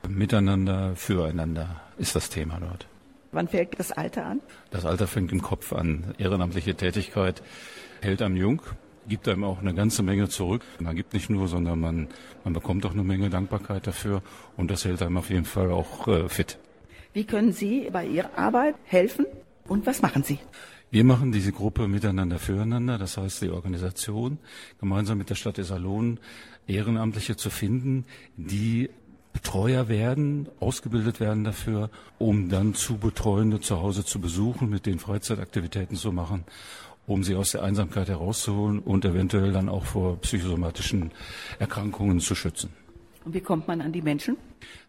[0.07, 2.85] Miteinander, füreinander ist das Thema dort.
[3.31, 4.41] Wann fängt das Alter an?
[4.69, 6.13] Das Alter fängt im Kopf an.
[6.19, 7.41] Ehrenamtliche Tätigkeit
[8.01, 8.61] hält einem jung,
[9.07, 10.61] gibt einem auch eine ganze Menge zurück.
[10.77, 12.09] Man gibt nicht nur, sondern man,
[12.43, 14.21] man bekommt auch eine Menge Dankbarkeit dafür
[14.55, 16.59] und das hält einem auf jeden Fall auch äh, fit.
[17.11, 19.25] Wie können Sie bei Ihrer Arbeit helfen
[19.69, 20.39] und was machen Sie?
[20.91, 24.39] Wir machen diese Gruppe miteinander füreinander, das heißt die Organisation
[24.79, 26.19] gemeinsam mit der Stadt Iserlohn
[26.67, 28.05] Ehrenamtliche zu finden,
[28.37, 28.89] die
[29.33, 34.99] Betreuer werden, ausgebildet werden dafür, um dann zu Betreuende zu Hause zu besuchen, mit denen
[34.99, 36.43] Freizeitaktivitäten zu machen,
[37.05, 41.11] um sie aus der Einsamkeit herauszuholen und eventuell dann auch vor psychosomatischen
[41.59, 42.71] Erkrankungen zu schützen.
[43.25, 44.37] Und wie kommt man an die Menschen?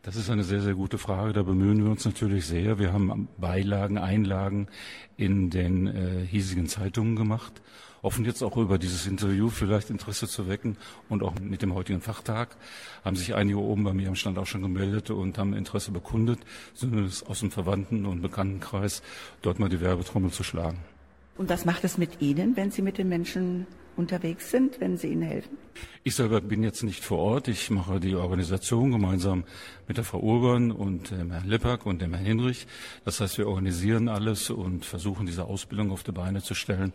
[0.02, 1.32] Das ist eine sehr, sehr gute Frage.
[1.32, 2.78] Da bemühen wir uns natürlich sehr.
[2.78, 4.68] Wir haben Beilagen, Einlagen
[5.16, 7.60] in den äh, hiesigen Zeitungen gemacht.
[8.02, 10.78] Hoffen jetzt auch über dieses Interview vielleicht Interesse zu wecken
[11.10, 12.56] und auch mit dem heutigen Fachtag
[13.04, 16.38] haben sich einige oben bei mir am Stand auch schon gemeldet und haben Interesse bekundet,
[16.72, 19.02] zumindest aus dem Verwandten- und Bekanntenkreis,
[19.42, 20.78] dort mal die Werbetrommel zu schlagen.
[21.36, 23.66] Und was macht es mit Ihnen, wenn Sie mit den Menschen
[23.96, 25.58] unterwegs sind, wenn Sie ihnen helfen?
[26.02, 27.48] Ich selber bin jetzt nicht vor Ort.
[27.48, 29.44] Ich mache die Organisation gemeinsam
[29.86, 32.66] mit der Frau Urban und dem Herrn Lippack und dem Herrn Hinrich.
[33.04, 36.92] Das heißt, wir organisieren alles und versuchen, diese Ausbildung auf die Beine zu stellen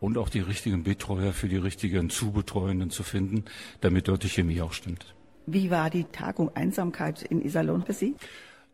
[0.00, 3.44] und auch die richtigen Betreuer für die richtigen Zubetreuenden zu finden,
[3.80, 5.14] damit dort die Chemie auch stimmt.
[5.46, 8.14] Wie war die Tagung Einsamkeit in Iserlohn für Sie?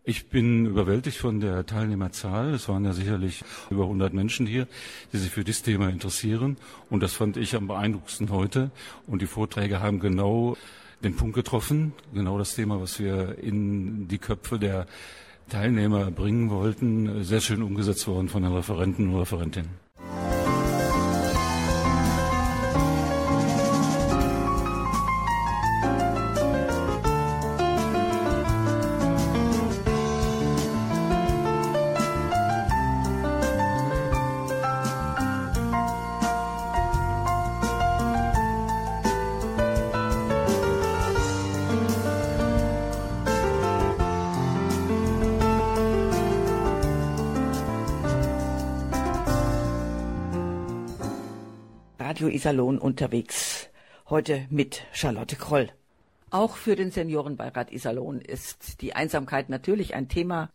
[0.07, 2.53] Ich bin überwältigt von der Teilnehmerzahl.
[2.53, 4.69] Es waren ja sicherlich über 100 Menschen hier,
[5.14, 6.59] die sich für dieses Thema interessieren.
[6.90, 8.71] Und das fand ich am beeindruckendsten heute.
[9.07, 10.59] Und die Vorträge haben genau
[11.03, 14.87] den Punkt getroffen, genau das Thema, was wir in die Köpfe der
[15.49, 19.71] Teilnehmer bringen wollten, sehr schön umgesetzt worden von den Referenten und Referentinnen.
[52.45, 53.71] Iserlohn unterwegs.
[54.11, 55.71] Heute mit Charlotte Kroll.
[56.29, 60.51] Auch für den Seniorenbeirat Iserlohn ist die Einsamkeit natürlich ein Thema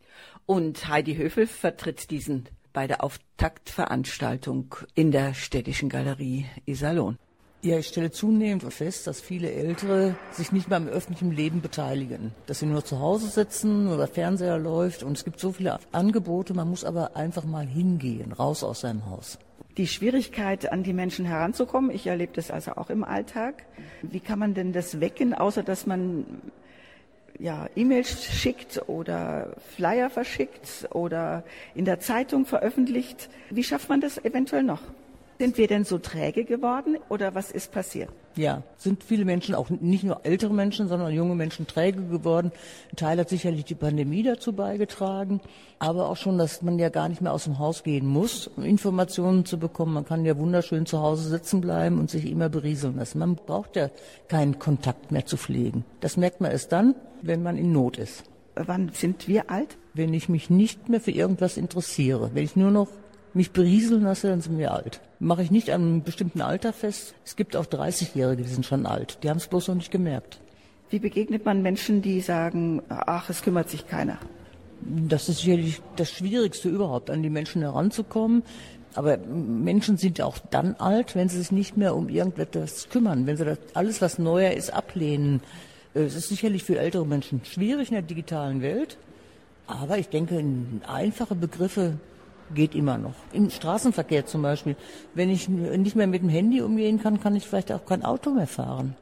[0.46, 7.18] und Heidi Höfel vertritt diesen bei der Auftaktveranstaltung in der Städtischen Galerie Iserlohn.
[7.64, 12.36] Ja, ich stelle zunehmend fest, dass viele Ältere sich nicht mehr am öffentlichen Leben beteiligen.
[12.46, 16.54] Dass sie nur zu Hause sitzen oder Fernseher läuft und es gibt so viele Angebote,
[16.54, 19.40] man muss aber einfach mal hingehen, raus aus seinem Haus
[19.80, 21.90] die Schwierigkeit, an die Menschen heranzukommen.
[21.90, 23.66] Ich erlebe das also auch im Alltag.
[24.02, 26.26] Wie kann man denn das wecken, außer dass man
[27.40, 33.30] ja, E-Mails schickt oder Flyer verschickt oder in der Zeitung veröffentlicht?
[33.52, 34.82] Wie schafft man das eventuell noch?
[35.42, 38.10] Sind wir denn so träge geworden oder was ist passiert?
[38.36, 42.52] Ja, sind viele Menschen, auch nicht nur ältere Menschen, sondern junge Menschen träge geworden.
[42.92, 45.40] Ein Teil hat sicherlich die Pandemie dazu beigetragen,
[45.80, 48.66] aber auch schon, dass man ja gar nicht mehr aus dem Haus gehen muss, um
[48.66, 49.94] Informationen zu bekommen.
[49.94, 53.20] Man kann ja wunderschön zu Hause sitzen bleiben und sich immer berieseln lassen.
[53.20, 53.90] Man braucht ja
[54.28, 55.86] keinen Kontakt mehr zu pflegen.
[56.02, 58.26] Das merkt man erst dann, wenn man in Not ist.
[58.56, 59.78] Wann sind wir alt?
[59.94, 62.90] Wenn ich mich nicht mehr für irgendwas interessiere, wenn ich nur noch
[63.34, 65.02] mich berieseln lasse, dann sind wir alt.
[65.20, 67.14] Mache ich nicht an einem bestimmten Alter fest.
[67.26, 69.20] Es gibt auch 30-Jährige, die sind schon alt.
[69.24, 70.40] Die haben es bloß noch nicht gemerkt.
[70.90, 74.18] Wie begegnet man Menschen, die sagen, ach, es kümmert sich keiner?
[74.82, 78.44] Das ist sicherlich das Schwierigste überhaupt, an die Menschen heranzukommen.
[78.96, 83.38] Aber Menschen sind auch dann alt, wenn sie sich nicht mehr um irgendetwas kümmern, wenn
[83.38, 85.42] sie das, alles, was neuer ist, ablehnen.
[85.94, 88.98] Es ist sicherlich für ältere Menschen schwierig in der digitalen Welt.
[89.68, 90.44] Aber ich denke,
[90.88, 92.00] einfache Begriffe
[92.54, 93.16] geht immer noch.
[93.34, 94.76] Im Straßenverkehr zum Beispiel.
[95.14, 98.32] Wenn ich nicht mehr mit dem Handy umgehen kann, kann ich vielleicht auch kein Auto
[98.32, 98.96] mehr fahren.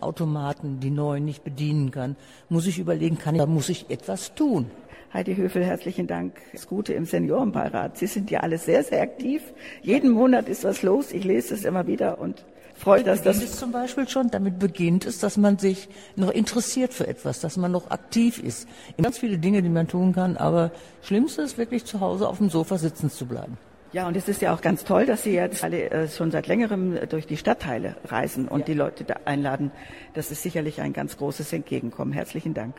[0.00, 2.16] Automaten, die neuen nicht bedienen kann,
[2.50, 4.70] muss ich überlegen, kann ich, da muss ich etwas tun.
[5.14, 6.34] Heidi Höfel, herzlichen Dank.
[6.52, 7.96] Das Gute im Seniorenbeirat.
[7.96, 9.42] Sie sind ja alle sehr, sehr aktiv.
[9.80, 11.12] Jeden Monat ist was los.
[11.12, 12.44] Ich lese es immer wieder und
[12.78, 13.42] freue, dass das.
[13.42, 17.56] Es zum Beispiel schon damit beginnt es, dass man sich noch interessiert für etwas, dass
[17.56, 18.68] man noch aktiv ist.
[19.00, 20.70] Ganz viele Dinge, die man tun kann, aber
[21.02, 23.58] Schlimmste ist wirklich zu Hause auf dem Sofa sitzen zu bleiben.
[23.92, 26.46] Ja, und es ist ja auch ganz toll, dass Sie jetzt alle äh, schon seit
[26.46, 28.66] längerem durch die Stadtteile reisen und ja.
[28.66, 29.70] die Leute da einladen.
[30.12, 32.12] Das ist sicherlich ein ganz großes Entgegenkommen.
[32.12, 32.74] Herzlichen Dank.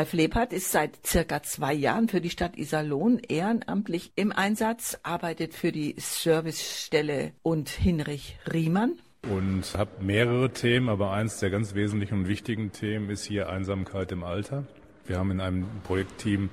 [0.00, 5.52] Ralf Lebhardt ist seit circa zwei Jahren für die Stadt Iserlohn ehrenamtlich im Einsatz, arbeitet
[5.52, 8.94] für die Servicestelle und Hinrich Riemann.
[9.30, 14.10] Und habe mehrere Themen, aber eins der ganz wesentlichen und wichtigen Themen ist hier Einsamkeit
[14.10, 14.64] im Alter.
[15.04, 16.48] Wir haben in einem Projektteam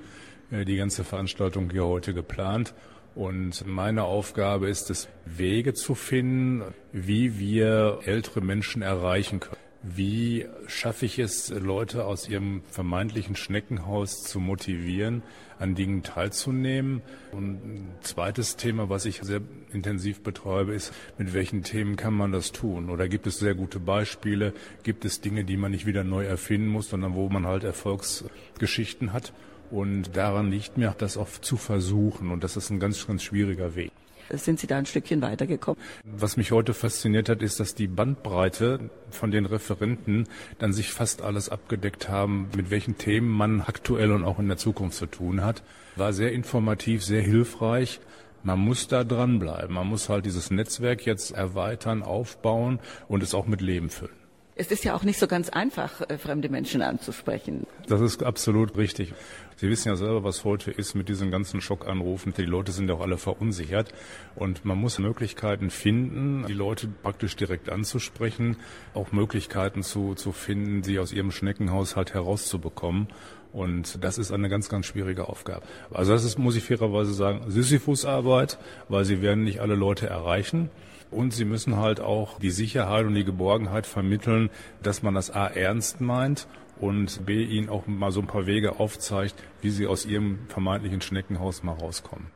[0.51, 2.73] äh, die ganze Veranstaltung hier heute geplant.
[3.15, 9.66] Und meine Aufgabe ist es, Wege zu finden, wie wir ältere Menschen erreichen können.
[9.95, 15.23] Wie schaffe ich es, Leute aus ihrem vermeintlichen Schneckenhaus zu motivieren,
[15.60, 17.02] an Dingen teilzunehmen?
[17.32, 22.34] Und ein zweites Thema, was ich sehr intensiv betreibe, ist, mit welchen Themen kann man
[22.34, 22.89] das tun?
[22.89, 24.54] Oder gibt es sehr gute Beispiele?
[24.84, 29.13] Gibt es Dinge, die man nicht wieder neu erfinden muss, sondern wo man halt Erfolgsgeschichten
[29.13, 29.32] hat?
[29.71, 32.32] Und daran liegt mir das auch zu versuchen.
[32.32, 33.91] Und das ist ein ganz, ganz schwieriger Weg.
[34.29, 35.81] Sind Sie da ein Stückchen weitergekommen?
[36.03, 40.27] Was mich heute fasziniert hat, ist, dass die Bandbreite von den Referenten
[40.59, 44.57] dann sich fast alles abgedeckt haben, mit welchen Themen man aktuell und auch in der
[44.57, 45.63] Zukunft zu tun hat.
[45.95, 47.99] War sehr informativ, sehr hilfreich.
[48.43, 49.75] Man muss da dranbleiben.
[49.75, 54.16] Man muss halt dieses Netzwerk jetzt erweitern, aufbauen und es auch mit Leben füllen.
[54.59, 57.67] Es ist ja auch nicht so ganz einfach, äh, fremde Menschen anzusprechen.
[57.87, 59.13] Das ist absolut richtig.
[59.55, 62.33] Sie wissen ja selber, was heute ist mit diesen ganzen Schockanrufen.
[62.35, 63.93] Die Leute sind ja auch alle verunsichert.
[64.35, 68.57] Und man muss Möglichkeiten finden, die Leute praktisch direkt anzusprechen,
[68.95, 73.09] auch Möglichkeiten zu, zu finden, sie aus ihrem Schneckenhaushalt herauszubekommen.
[73.53, 75.65] Und das ist eine ganz, ganz schwierige Aufgabe.
[75.91, 78.57] Also das ist, muss ich fairerweise sagen, Sisyphusarbeit,
[78.89, 80.71] weil sie werden nicht alle Leute erreichen.
[81.11, 84.49] Und sie müssen halt auch die Sicherheit und die Geborgenheit vermitteln,
[84.83, 86.47] dass man das A ernst meint
[86.79, 91.01] und B ihnen auch mal so ein paar Wege aufzeigt, wie sie aus ihrem vermeintlichen
[91.01, 92.27] Schneckenhaus mal rauskommen.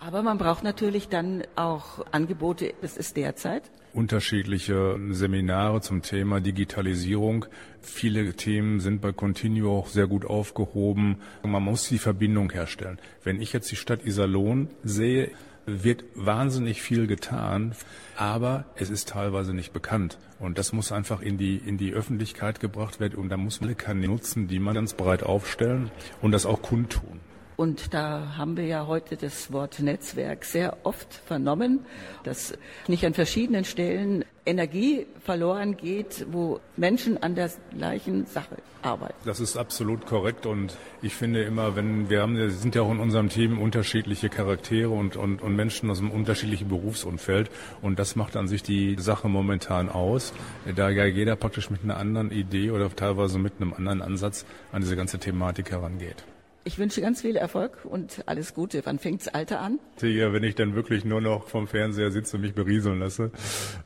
[0.00, 3.68] Aber man braucht natürlich dann auch Angebote, das ist derzeit.
[3.92, 7.46] Unterschiedliche Seminare zum Thema Digitalisierung.
[7.80, 11.16] Viele Themen sind bei Continuo auch sehr gut aufgehoben.
[11.42, 13.00] Man muss die Verbindung herstellen.
[13.24, 15.32] Wenn ich jetzt die Stadt Iserlohn sehe,
[15.68, 17.74] wird wahnsinnig viel getan,
[18.16, 20.18] aber es ist teilweise nicht bekannt.
[20.40, 23.76] Und das muss einfach in die, in die Öffentlichkeit gebracht werden und da muss man
[23.76, 25.90] Kanäle nutzen, die man ganz breit aufstellen
[26.22, 27.20] und das auch kundtun.
[27.56, 31.80] Und da haben wir ja heute das Wort Netzwerk sehr oft vernommen,
[32.22, 39.14] dass nicht an verschiedenen Stellen Energie verloren geht, wo Menschen an der gleichen Sache arbeiten.
[39.24, 42.98] Das ist absolut korrekt und ich finde immer, wenn wir haben, sind ja auch in
[42.98, 47.50] unserem Team unterschiedliche Charaktere und, und, und Menschen aus einem unterschiedlichen Berufsumfeld
[47.82, 50.32] und das macht an sich die Sache momentan aus,
[50.74, 54.80] da ja jeder praktisch mit einer anderen Idee oder teilweise mit einem anderen Ansatz an
[54.80, 56.24] diese ganze Thematik herangeht.
[56.68, 58.82] Ich wünsche ganz viel Erfolg und alles Gute.
[58.84, 59.78] Wann fängt's Alter an?
[60.02, 63.30] Ja, wenn ich dann wirklich nur noch vom Fernseher sitze und mich berieseln lasse,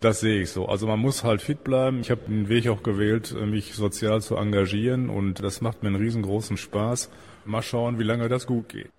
[0.01, 0.67] das sehe ich so.
[0.67, 2.01] Also man muss halt fit bleiben.
[2.01, 6.03] Ich habe den Weg auch gewählt, mich sozial zu engagieren und das macht mir einen
[6.03, 7.09] riesengroßen Spaß.
[7.45, 8.91] Mal schauen, wie lange das gut geht.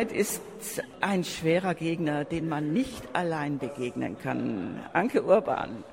[0.00, 0.42] Einsamkeit ist
[1.00, 4.80] ein schwerer Gegner, den man nicht allein begegnen kann.
[4.92, 5.84] Anke Urban.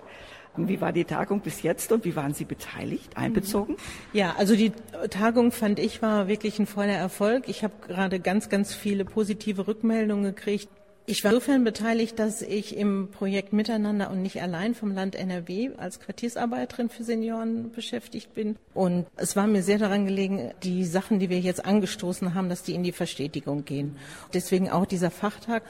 [0.56, 3.76] Wie war die Tagung bis jetzt und wie waren Sie beteiligt, einbezogen?
[4.12, 4.72] Ja, also die
[5.12, 7.48] Tagung fand ich war wirklich ein voller Erfolg.
[7.48, 10.70] Ich habe gerade ganz, ganz viele positive Rückmeldungen gekriegt.
[11.10, 15.70] Ich war insofern beteiligt, dass ich im Projekt Miteinander und nicht allein vom Land NRW
[15.78, 18.58] als Quartiersarbeiterin für Senioren beschäftigt bin.
[18.74, 22.64] Und es war mir sehr daran gelegen, die Sachen, die wir jetzt angestoßen haben, dass
[22.64, 23.96] die in die Verstetigung gehen.
[24.34, 25.64] Deswegen auch dieser Fachtag.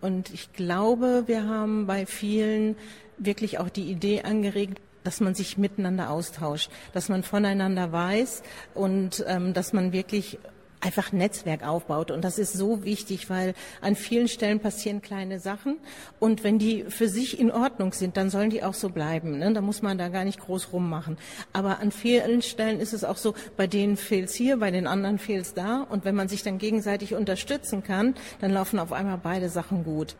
[0.00, 2.74] Und ich glaube, wir haben bei vielen
[3.18, 8.42] wirklich auch die Idee angeregt, dass man sich miteinander austauscht, dass man voneinander weiß
[8.74, 10.38] und ähm, dass man wirklich
[10.80, 12.10] einfach Netzwerk aufbaut.
[12.10, 15.78] Und das ist so wichtig, weil an vielen Stellen passieren kleine Sachen.
[16.18, 19.38] Und wenn die für sich in Ordnung sind, dann sollen die auch so bleiben.
[19.38, 19.52] Ne?
[19.52, 21.18] Da muss man da gar nicht groß rummachen.
[21.52, 25.18] Aber an vielen Stellen ist es auch so, bei denen fehlt's hier, bei den anderen
[25.18, 25.82] fehlt's da.
[25.82, 30.16] Und wenn man sich dann gegenseitig unterstützen kann, dann laufen auf einmal beide Sachen gut.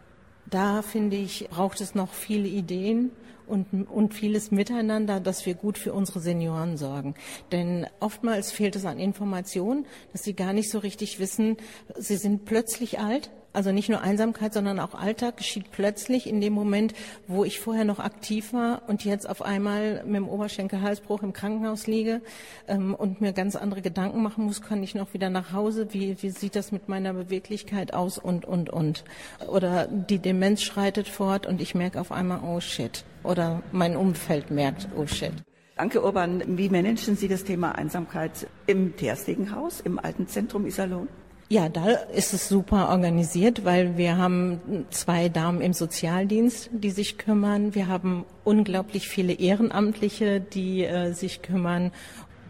[0.46, 3.10] Da finde ich, braucht es noch viele Ideen
[3.48, 7.14] und, und vieles miteinander, dass wir gut für unsere Senioren sorgen.
[7.52, 11.56] Denn oftmals fehlt es an Informationen, dass sie gar nicht so richtig wissen,
[11.96, 16.52] sie sind plötzlich alt Also nicht nur Einsamkeit, sondern auch Alltag geschieht plötzlich in dem
[16.52, 16.92] Moment,
[17.26, 21.86] wo ich vorher noch aktiv war und jetzt auf einmal mit dem Oberschenkelhalsbruch im Krankenhaus
[21.86, 22.20] liege
[22.68, 25.88] ähm, und mir ganz andere Gedanken machen muss, kann ich noch wieder nach Hause?
[25.92, 29.04] Wie, wie sieht das mit meiner Beweglichkeit aus und, und, und?
[29.48, 33.04] Oder die Demenz schreitet fort und ich merke auf einmal, oh shit.
[33.24, 35.32] Oder mein Umfeld merkt, oh shit.
[35.76, 41.08] Anke Urban, wie managen Sie das Thema Einsamkeit im Terstegenhaus, im alten Zentrum Iserlohn?
[41.50, 47.16] Ja, da ist es super organisiert, weil wir haben zwei Damen im Sozialdienst, die sich
[47.16, 47.74] kümmern.
[47.74, 51.90] Wir haben unglaublich viele Ehrenamtliche, die äh, sich kümmern.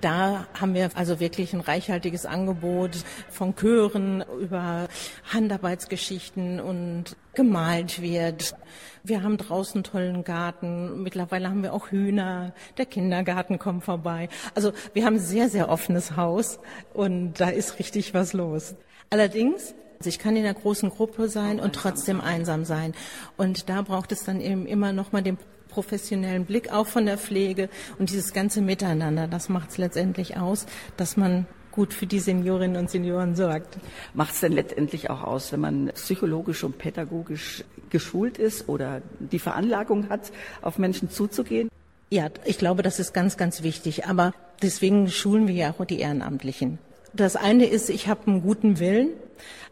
[0.01, 4.89] Da haben wir also wirklich ein reichhaltiges Angebot von Chören über
[5.33, 8.57] Handarbeitsgeschichten und gemalt wird.
[9.05, 11.05] Wir haben draußen tollen Garten.
[11.05, 12.53] Mittlerweile haben wir auch Hühner.
[12.79, 14.29] Der Kindergarten kommt vorbei.
[14.57, 16.59] Also wir haben ein sehr, sehr offenes Haus
[16.95, 18.75] und da ist richtig was los.
[19.11, 22.95] Allerdings also ich kann in einer großen Gruppe sein und trotzdem einsam sein.
[23.37, 25.39] Und da braucht es dann eben immer noch mal den
[25.69, 29.27] professionellen Blick auch von der Pflege und dieses ganze Miteinander.
[29.27, 33.79] Das macht es letztendlich aus, dass man gut für die Seniorinnen und Senioren sorgt.
[34.15, 39.39] Macht es denn letztendlich auch aus, wenn man psychologisch und pädagogisch geschult ist oder die
[39.39, 40.33] Veranlagung hat,
[40.63, 41.69] auf Menschen zuzugehen?
[42.11, 44.07] Ja, ich glaube, das ist ganz, ganz wichtig.
[44.07, 44.33] Aber
[44.63, 46.79] deswegen schulen wir ja auch die Ehrenamtlichen.
[47.13, 49.11] Das eine ist, ich habe einen guten Willen.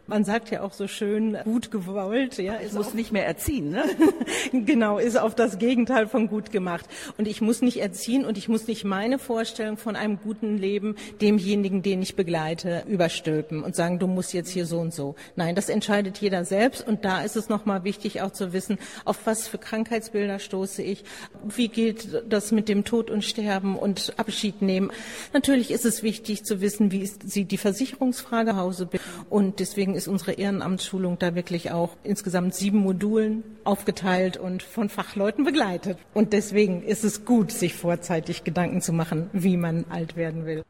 [0.07, 2.37] Man sagt ja auch so schön, gut gewollt.
[2.37, 3.71] Ja, ist muss nicht mehr erziehen.
[3.71, 3.83] Ne?
[4.65, 6.85] genau, ist auf das Gegenteil von gut gemacht.
[7.17, 10.95] Und ich muss nicht erziehen und ich muss nicht meine Vorstellung von einem guten Leben
[11.19, 15.15] demjenigen, den ich begleite, überstülpen und sagen, du musst jetzt hier so und so.
[15.35, 16.87] Nein, das entscheidet jeder selbst.
[16.87, 21.03] Und da ist es nochmal wichtig auch zu wissen, auf was für Krankheitsbilder stoße ich,
[21.43, 24.91] wie geht das mit dem Tod und Sterben und Abschied nehmen.
[25.33, 28.87] Natürlich ist es wichtig zu wissen, wie sieht die Versicherungsfrage Hause
[29.29, 35.43] und deswegen ist unsere Ehrenamtsschulung da wirklich auch insgesamt sieben Modulen aufgeteilt und von Fachleuten
[35.43, 35.97] begleitet.
[36.13, 40.63] Und deswegen ist es gut, sich vorzeitig Gedanken zu machen, wie man alt werden will.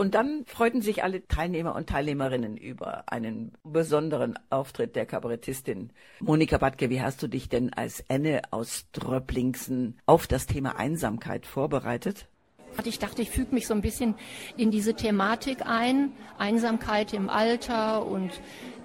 [0.00, 5.90] Und dann freuten sich alle Teilnehmer und Teilnehmerinnen über einen besonderen Auftritt der Kabarettistin.
[6.20, 11.44] Monika Badke, wie hast du dich denn als Enne aus Dröpplingsen auf das Thema Einsamkeit
[11.44, 12.28] vorbereitet?
[12.84, 14.14] Ich dachte, ich füge mich so ein bisschen
[14.56, 18.30] in diese Thematik ein, Einsamkeit im Alter und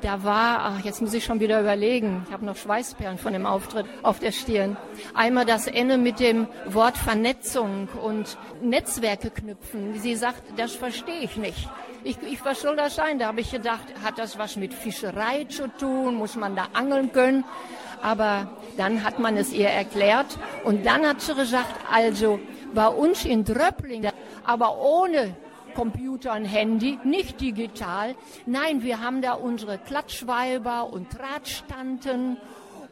[0.01, 3.45] da war, ach, jetzt muss ich schon wieder überlegen, ich habe noch Schweißperlen von dem
[3.45, 4.77] Auftritt auf der Stirn.
[5.13, 9.99] Einmal das Ende mit dem Wort Vernetzung und Netzwerke knüpfen.
[9.99, 11.69] Sie sagt, das verstehe ich nicht.
[12.03, 13.17] Ich, ich, was soll das sein?
[13.19, 16.15] Da habe ich gedacht, hat das was mit Fischerei zu tun?
[16.15, 17.43] Muss man da angeln können?
[18.01, 22.39] Aber dann hat man es ihr erklärt und dann hat sie gesagt, also
[22.73, 24.07] bei uns in Dröppling,
[24.43, 25.35] aber ohne
[25.75, 28.15] Computer und Handy, nicht digital.
[28.45, 32.37] Nein, wir haben da unsere Klatschweiber und Drahtstanten.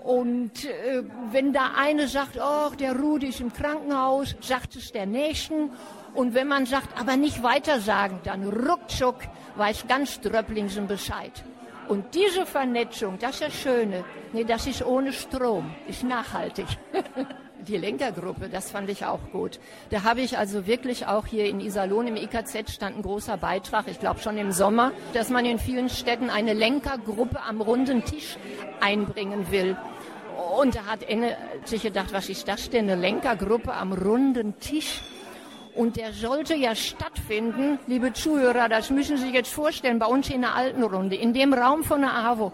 [0.03, 5.05] Und äh, wenn da eine sagt, oh, der Rudi ist im Krankenhaus, sagt es der
[5.05, 5.71] Nächsten.
[6.13, 9.15] Und wenn man sagt, aber nicht weiter sagen, dann ruckzuck
[9.55, 11.43] weiß ganz Dröpplingsen Bescheid.
[11.87, 14.03] Und diese Vernetzung, das ist das Schöne.
[14.33, 16.67] Nee, das ist ohne Strom, ist nachhaltig.
[17.67, 19.59] die Lenkergruppe, das fand ich auch gut.
[19.89, 23.87] Da habe ich also wirklich auch hier in Iserlohn im IKZ stand ein großer Beitrag,
[23.87, 28.37] ich glaube schon im Sommer, dass man in vielen Städten eine Lenkergruppe am runden Tisch
[28.81, 29.77] einbringen will.
[30.57, 35.01] Und da hat Enne sich gedacht, was ist das denn, eine Lenkergruppe am runden Tisch?
[35.75, 40.29] Und der sollte ja stattfinden, liebe Zuhörer, das müssen Sie sich jetzt vorstellen, bei uns
[40.29, 42.51] in der alten Runde, in dem Raum von der AWO.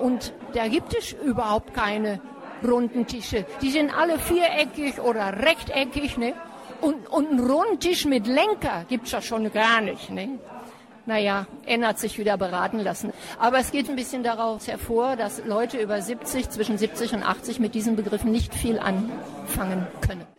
[0.00, 2.20] Und da gibt es überhaupt keine
[2.66, 3.44] runden Tische.
[3.62, 6.34] Die sind alle viereckig oder rechteckig, ne?
[6.80, 10.38] Und, und einen runden Tisch mit Lenker gibt's ja schon gar nicht, ne?
[11.06, 13.14] Naja, ändert sich wieder beraten lassen.
[13.38, 17.60] Aber es geht ein bisschen daraus hervor, dass Leute über 70, zwischen 70 und 80
[17.60, 20.37] mit diesen Begriffen nicht viel anfangen können.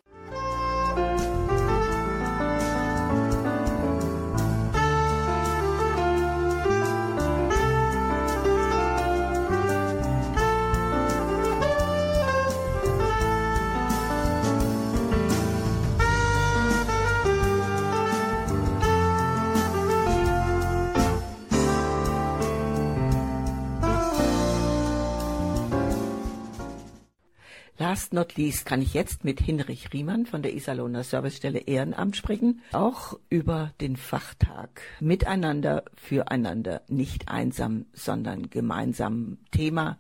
[28.00, 32.62] Last not least kann ich jetzt mit Hinrich Riemann von der Iserlohner Servicestelle Ehrenamt sprechen,
[32.72, 34.82] auch über den Fachtag.
[35.02, 39.40] Miteinander, füreinander, nicht einsam, sondern gemeinsam.
[39.52, 39.98] Thema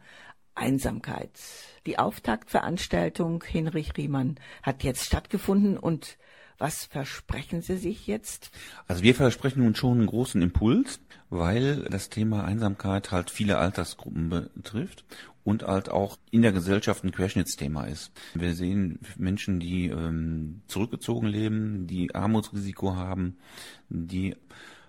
[0.55, 1.31] Einsamkeit.
[1.85, 5.77] Die Auftaktveranstaltung Hinrich Riemann hat jetzt stattgefunden.
[5.77, 6.17] Und
[6.57, 8.51] was versprechen Sie sich jetzt?
[8.87, 14.29] Also wir versprechen uns schon einen großen Impuls, weil das Thema Einsamkeit halt viele Altersgruppen
[14.29, 15.03] betrifft
[15.49, 18.11] und halt auch in der Gesellschaft ein Querschnittsthema ist.
[18.35, 23.35] Wir sehen Menschen, die ähm, zurückgezogen leben, die Armutsrisiko haben,
[23.89, 24.35] die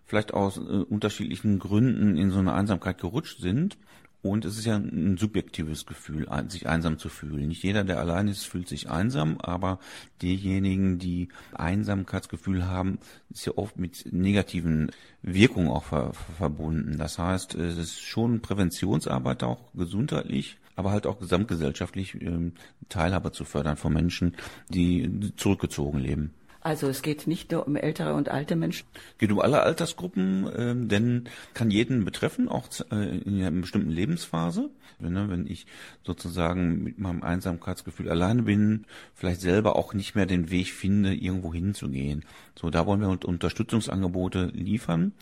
[0.04, 3.78] vielleicht aus äh, unterschiedlichen Gründen in so eine Einsamkeit gerutscht sind
[4.22, 7.48] und es ist ja ein subjektives Gefühl, sich einsam zu fühlen.
[7.48, 9.78] Nicht jeder, der allein ist, fühlt sich einsam, aber
[10.20, 12.98] diejenigen, die Einsamkeitsgefühl haben,
[13.30, 14.90] ist ja oft mit negativen
[15.22, 16.98] Wirkungen auch ver verbunden.
[16.98, 22.52] Das heißt, es ist schon Präventionsarbeit auch gesundheitlich, aber halt auch gesamtgesellschaftlich ähm,
[22.90, 24.36] Teilhabe zu fördern von Menschen,
[24.68, 26.34] die zurückgezogen leben.
[26.60, 28.86] Also es geht nicht nur um ältere und alte Menschen.
[29.18, 34.70] Geht um alle Altersgruppen, äh, denn kann jeden betreffen, auch äh, in einer bestimmten Lebensphase.
[34.98, 35.64] Ne, wenn ich
[36.02, 38.84] sozusagen mit meinem Einsamkeitsgefühl alleine bin,
[39.14, 42.26] vielleicht selber auch nicht mehr den Weg finde, irgendwo hinzugehen.
[42.60, 45.12] So, da wollen wir Unterstützungsangebote liefern.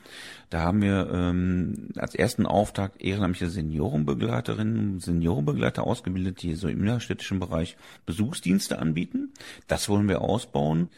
[0.51, 6.81] Da haben wir ähm, als ersten Auftakt ehrenamtliche Seniorenbegleiterinnen und Seniorenbegleiter ausgebildet, die so im
[6.81, 7.77] innerstädtischen Bereich
[8.07, 9.33] Besuchsdienste anbieten.
[9.69, 10.89] Das wollen wir ausbauen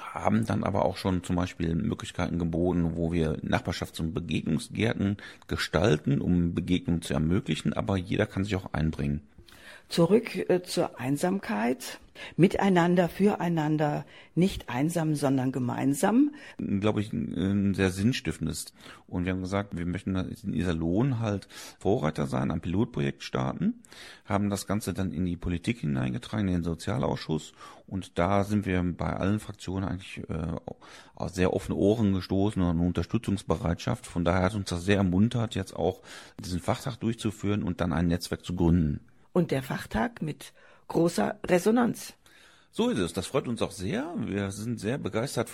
[0.00, 6.22] haben dann aber auch schon zum Beispiel Möglichkeiten geboten, wo wir Nachbarschafts- und Begegnungsgärten gestalten,
[6.22, 9.20] um Begegnungen zu ermöglichen, aber jeder kann sich auch einbringen.
[9.90, 11.98] Zurück äh, zur Einsamkeit.
[12.36, 16.32] Miteinander, füreinander, nicht einsam, sondern gemeinsam.
[16.58, 18.66] Glaube ich, ein sehr sinnstiftendes.
[19.08, 23.82] Und wir haben gesagt, wir möchten in Iserlohn halt Vorreiter sein, ein Pilotprojekt starten,
[24.26, 27.52] haben das Ganze dann in die Politik hineingetragen, in den Sozialausschuss.
[27.86, 30.56] Und da sind wir bei allen Fraktionen eigentlich äh,
[31.14, 34.06] auf sehr offene Ohren gestoßen und eine Unterstützungsbereitschaft.
[34.06, 36.02] Von daher hat uns das sehr ermuntert, jetzt auch
[36.38, 39.00] diesen Fachtag durchzuführen und dann ein Netzwerk zu gründen
[39.32, 40.52] und der Fachtag mit
[40.88, 42.14] großer Resonanz.
[42.72, 43.12] So ist es.
[43.12, 44.14] Das freut uns auch sehr.
[44.18, 45.48] Wir sind sehr begeistert.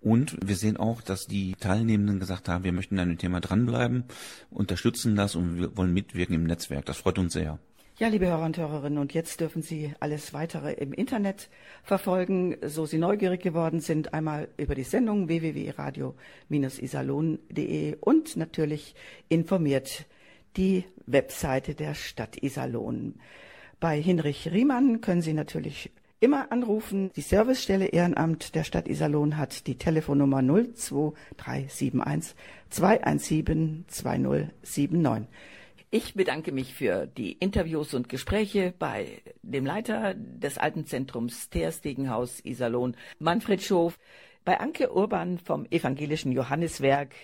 [0.00, 4.04] Und wir sehen auch, dass die Teilnehmenden gesagt haben, wir möchten an dem Thema dranbleiben,
[4.50, 6.86] unterstützen das und wir wollen mitwirken im Netzwerk.
[6.86, 7.58] Das freut uns sehr.
[7.98, 11.50] Ja, liebe Hörer und Hörerinnen, und jetzt dürfen Sie alles weitere im Internet
[11.82, 18.94] verfolgen, so Sie neugierig geworden sind, einmal über die Sendung www.radio-isalon.de und natürlich
[19.28, 20.06] informiert
[20.58, 23.14] die Webseite der Stadt Iserlohn.
[23.80, 27.12] Bei Hinrich Riemann können Sie natürlich immer anrufen.
[27.14, 32.34] Die Servicestelle Ehrenamt der Stadt Iserlohn hat die Telefonnummer 02371
[32.70, 35.28] 217 2079.
[35.90, 42.44] Ich bedanke mich für die Interviews und Gespräche bei dem Leiter des Alten Zentrums Terstegenhaus
[42.44, 43.96] Iserlohn, Manfred Schof,
[44.44, 47.14] bei Anke Urban vom Evangelischen Johanniswerk,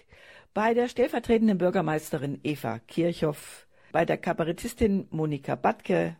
[0.55, 6.17] bei der stellvertretenden Bürgermeisterin Eva Kirchhoff, bei der Kabarettistin Monika Batke,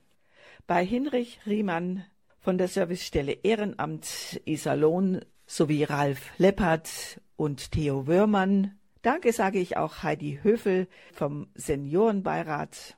[0.67, 2.05] bei Hinrich Riemann
[2.41, 8.77] von der Servicestelle Ehrenamt Iserlohn sowie Ralf Leppert und Theo Wörmann.
[9.03, 12.97] Danke sage ich auch Heidi Höfel vom Seniorenbeirat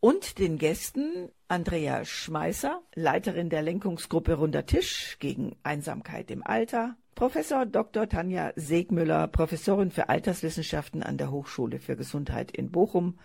[0.00, 7.64] und den Gästen Andrea Schmeißer, Leiterin der Lenkungsgruppe Runder Tisch gegen Einsamkeit im Alter, Professor
[7.64, 8.10] Dr.
[8.10, 13.18] Tanja Segmüller, Professorin für Alterswissenschaften an der Hochschule für Gesundheit in Bochum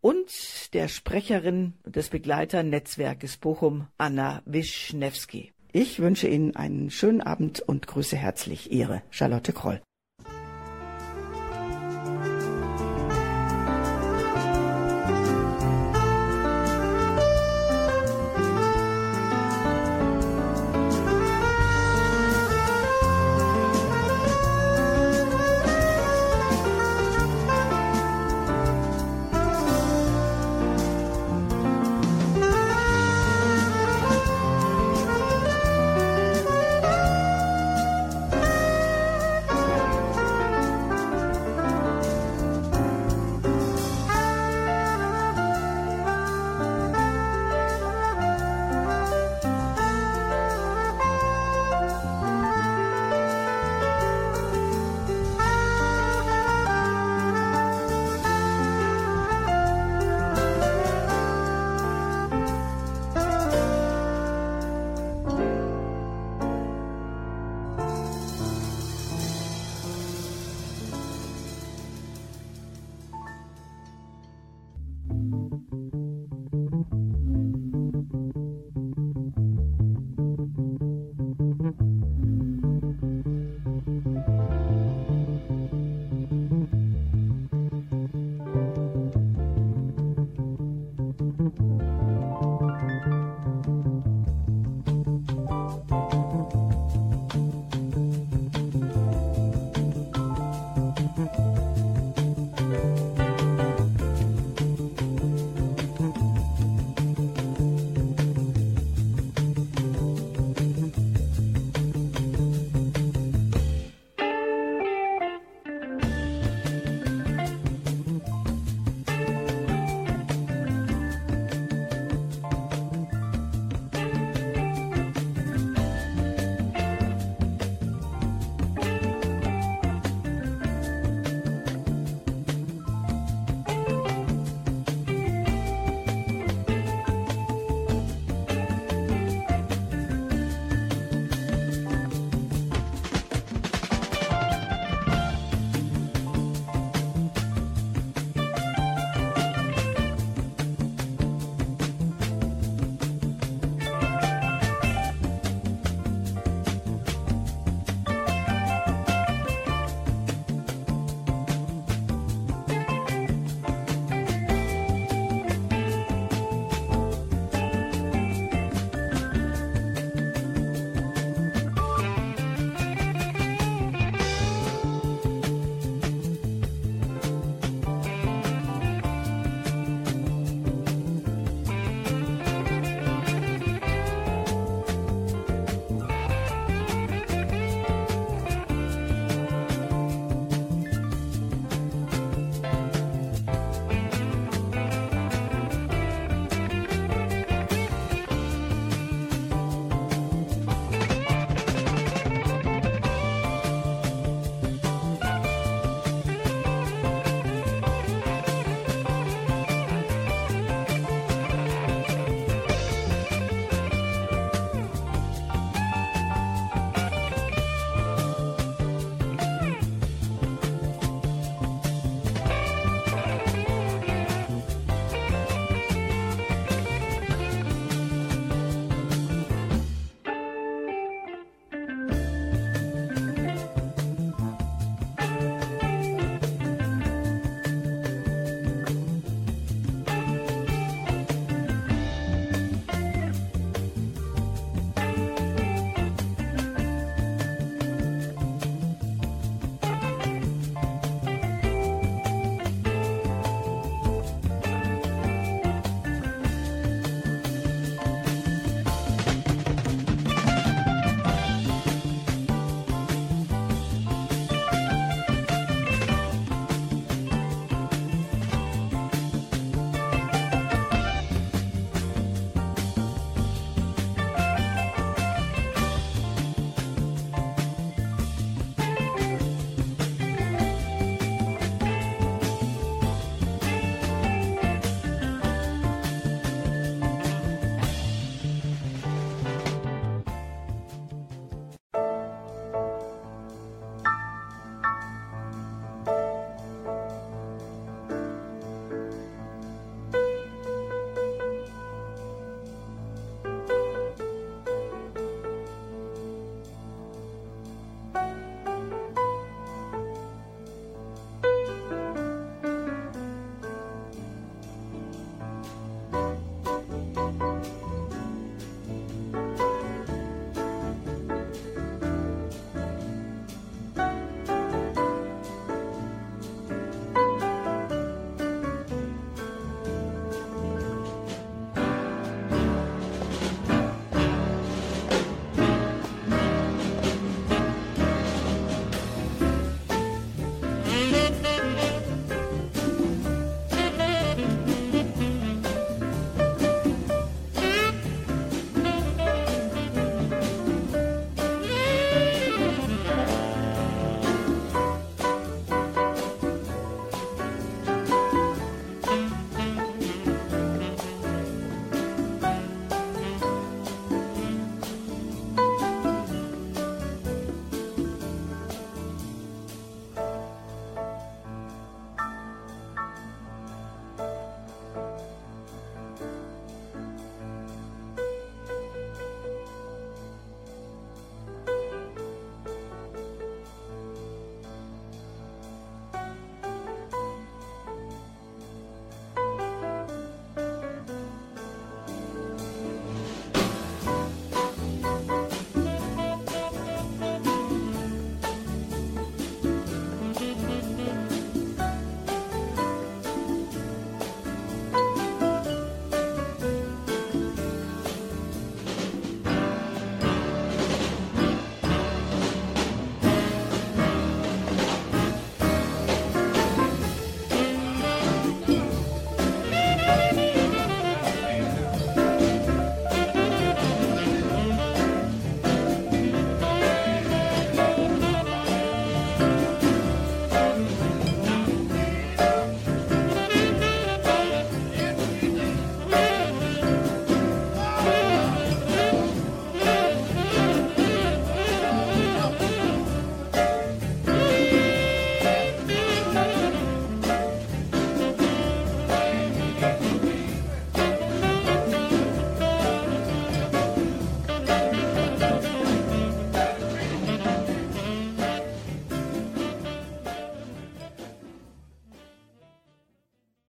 [0.00, 5.52] und der Sprecherin des Begleiternetzwerkes Bochum, Anna Wischnewski.
[5.70, 9.80] Ich wünsche Ihnen einen schönen Abend und grüße herzlich Ihre Charlotte Kroll.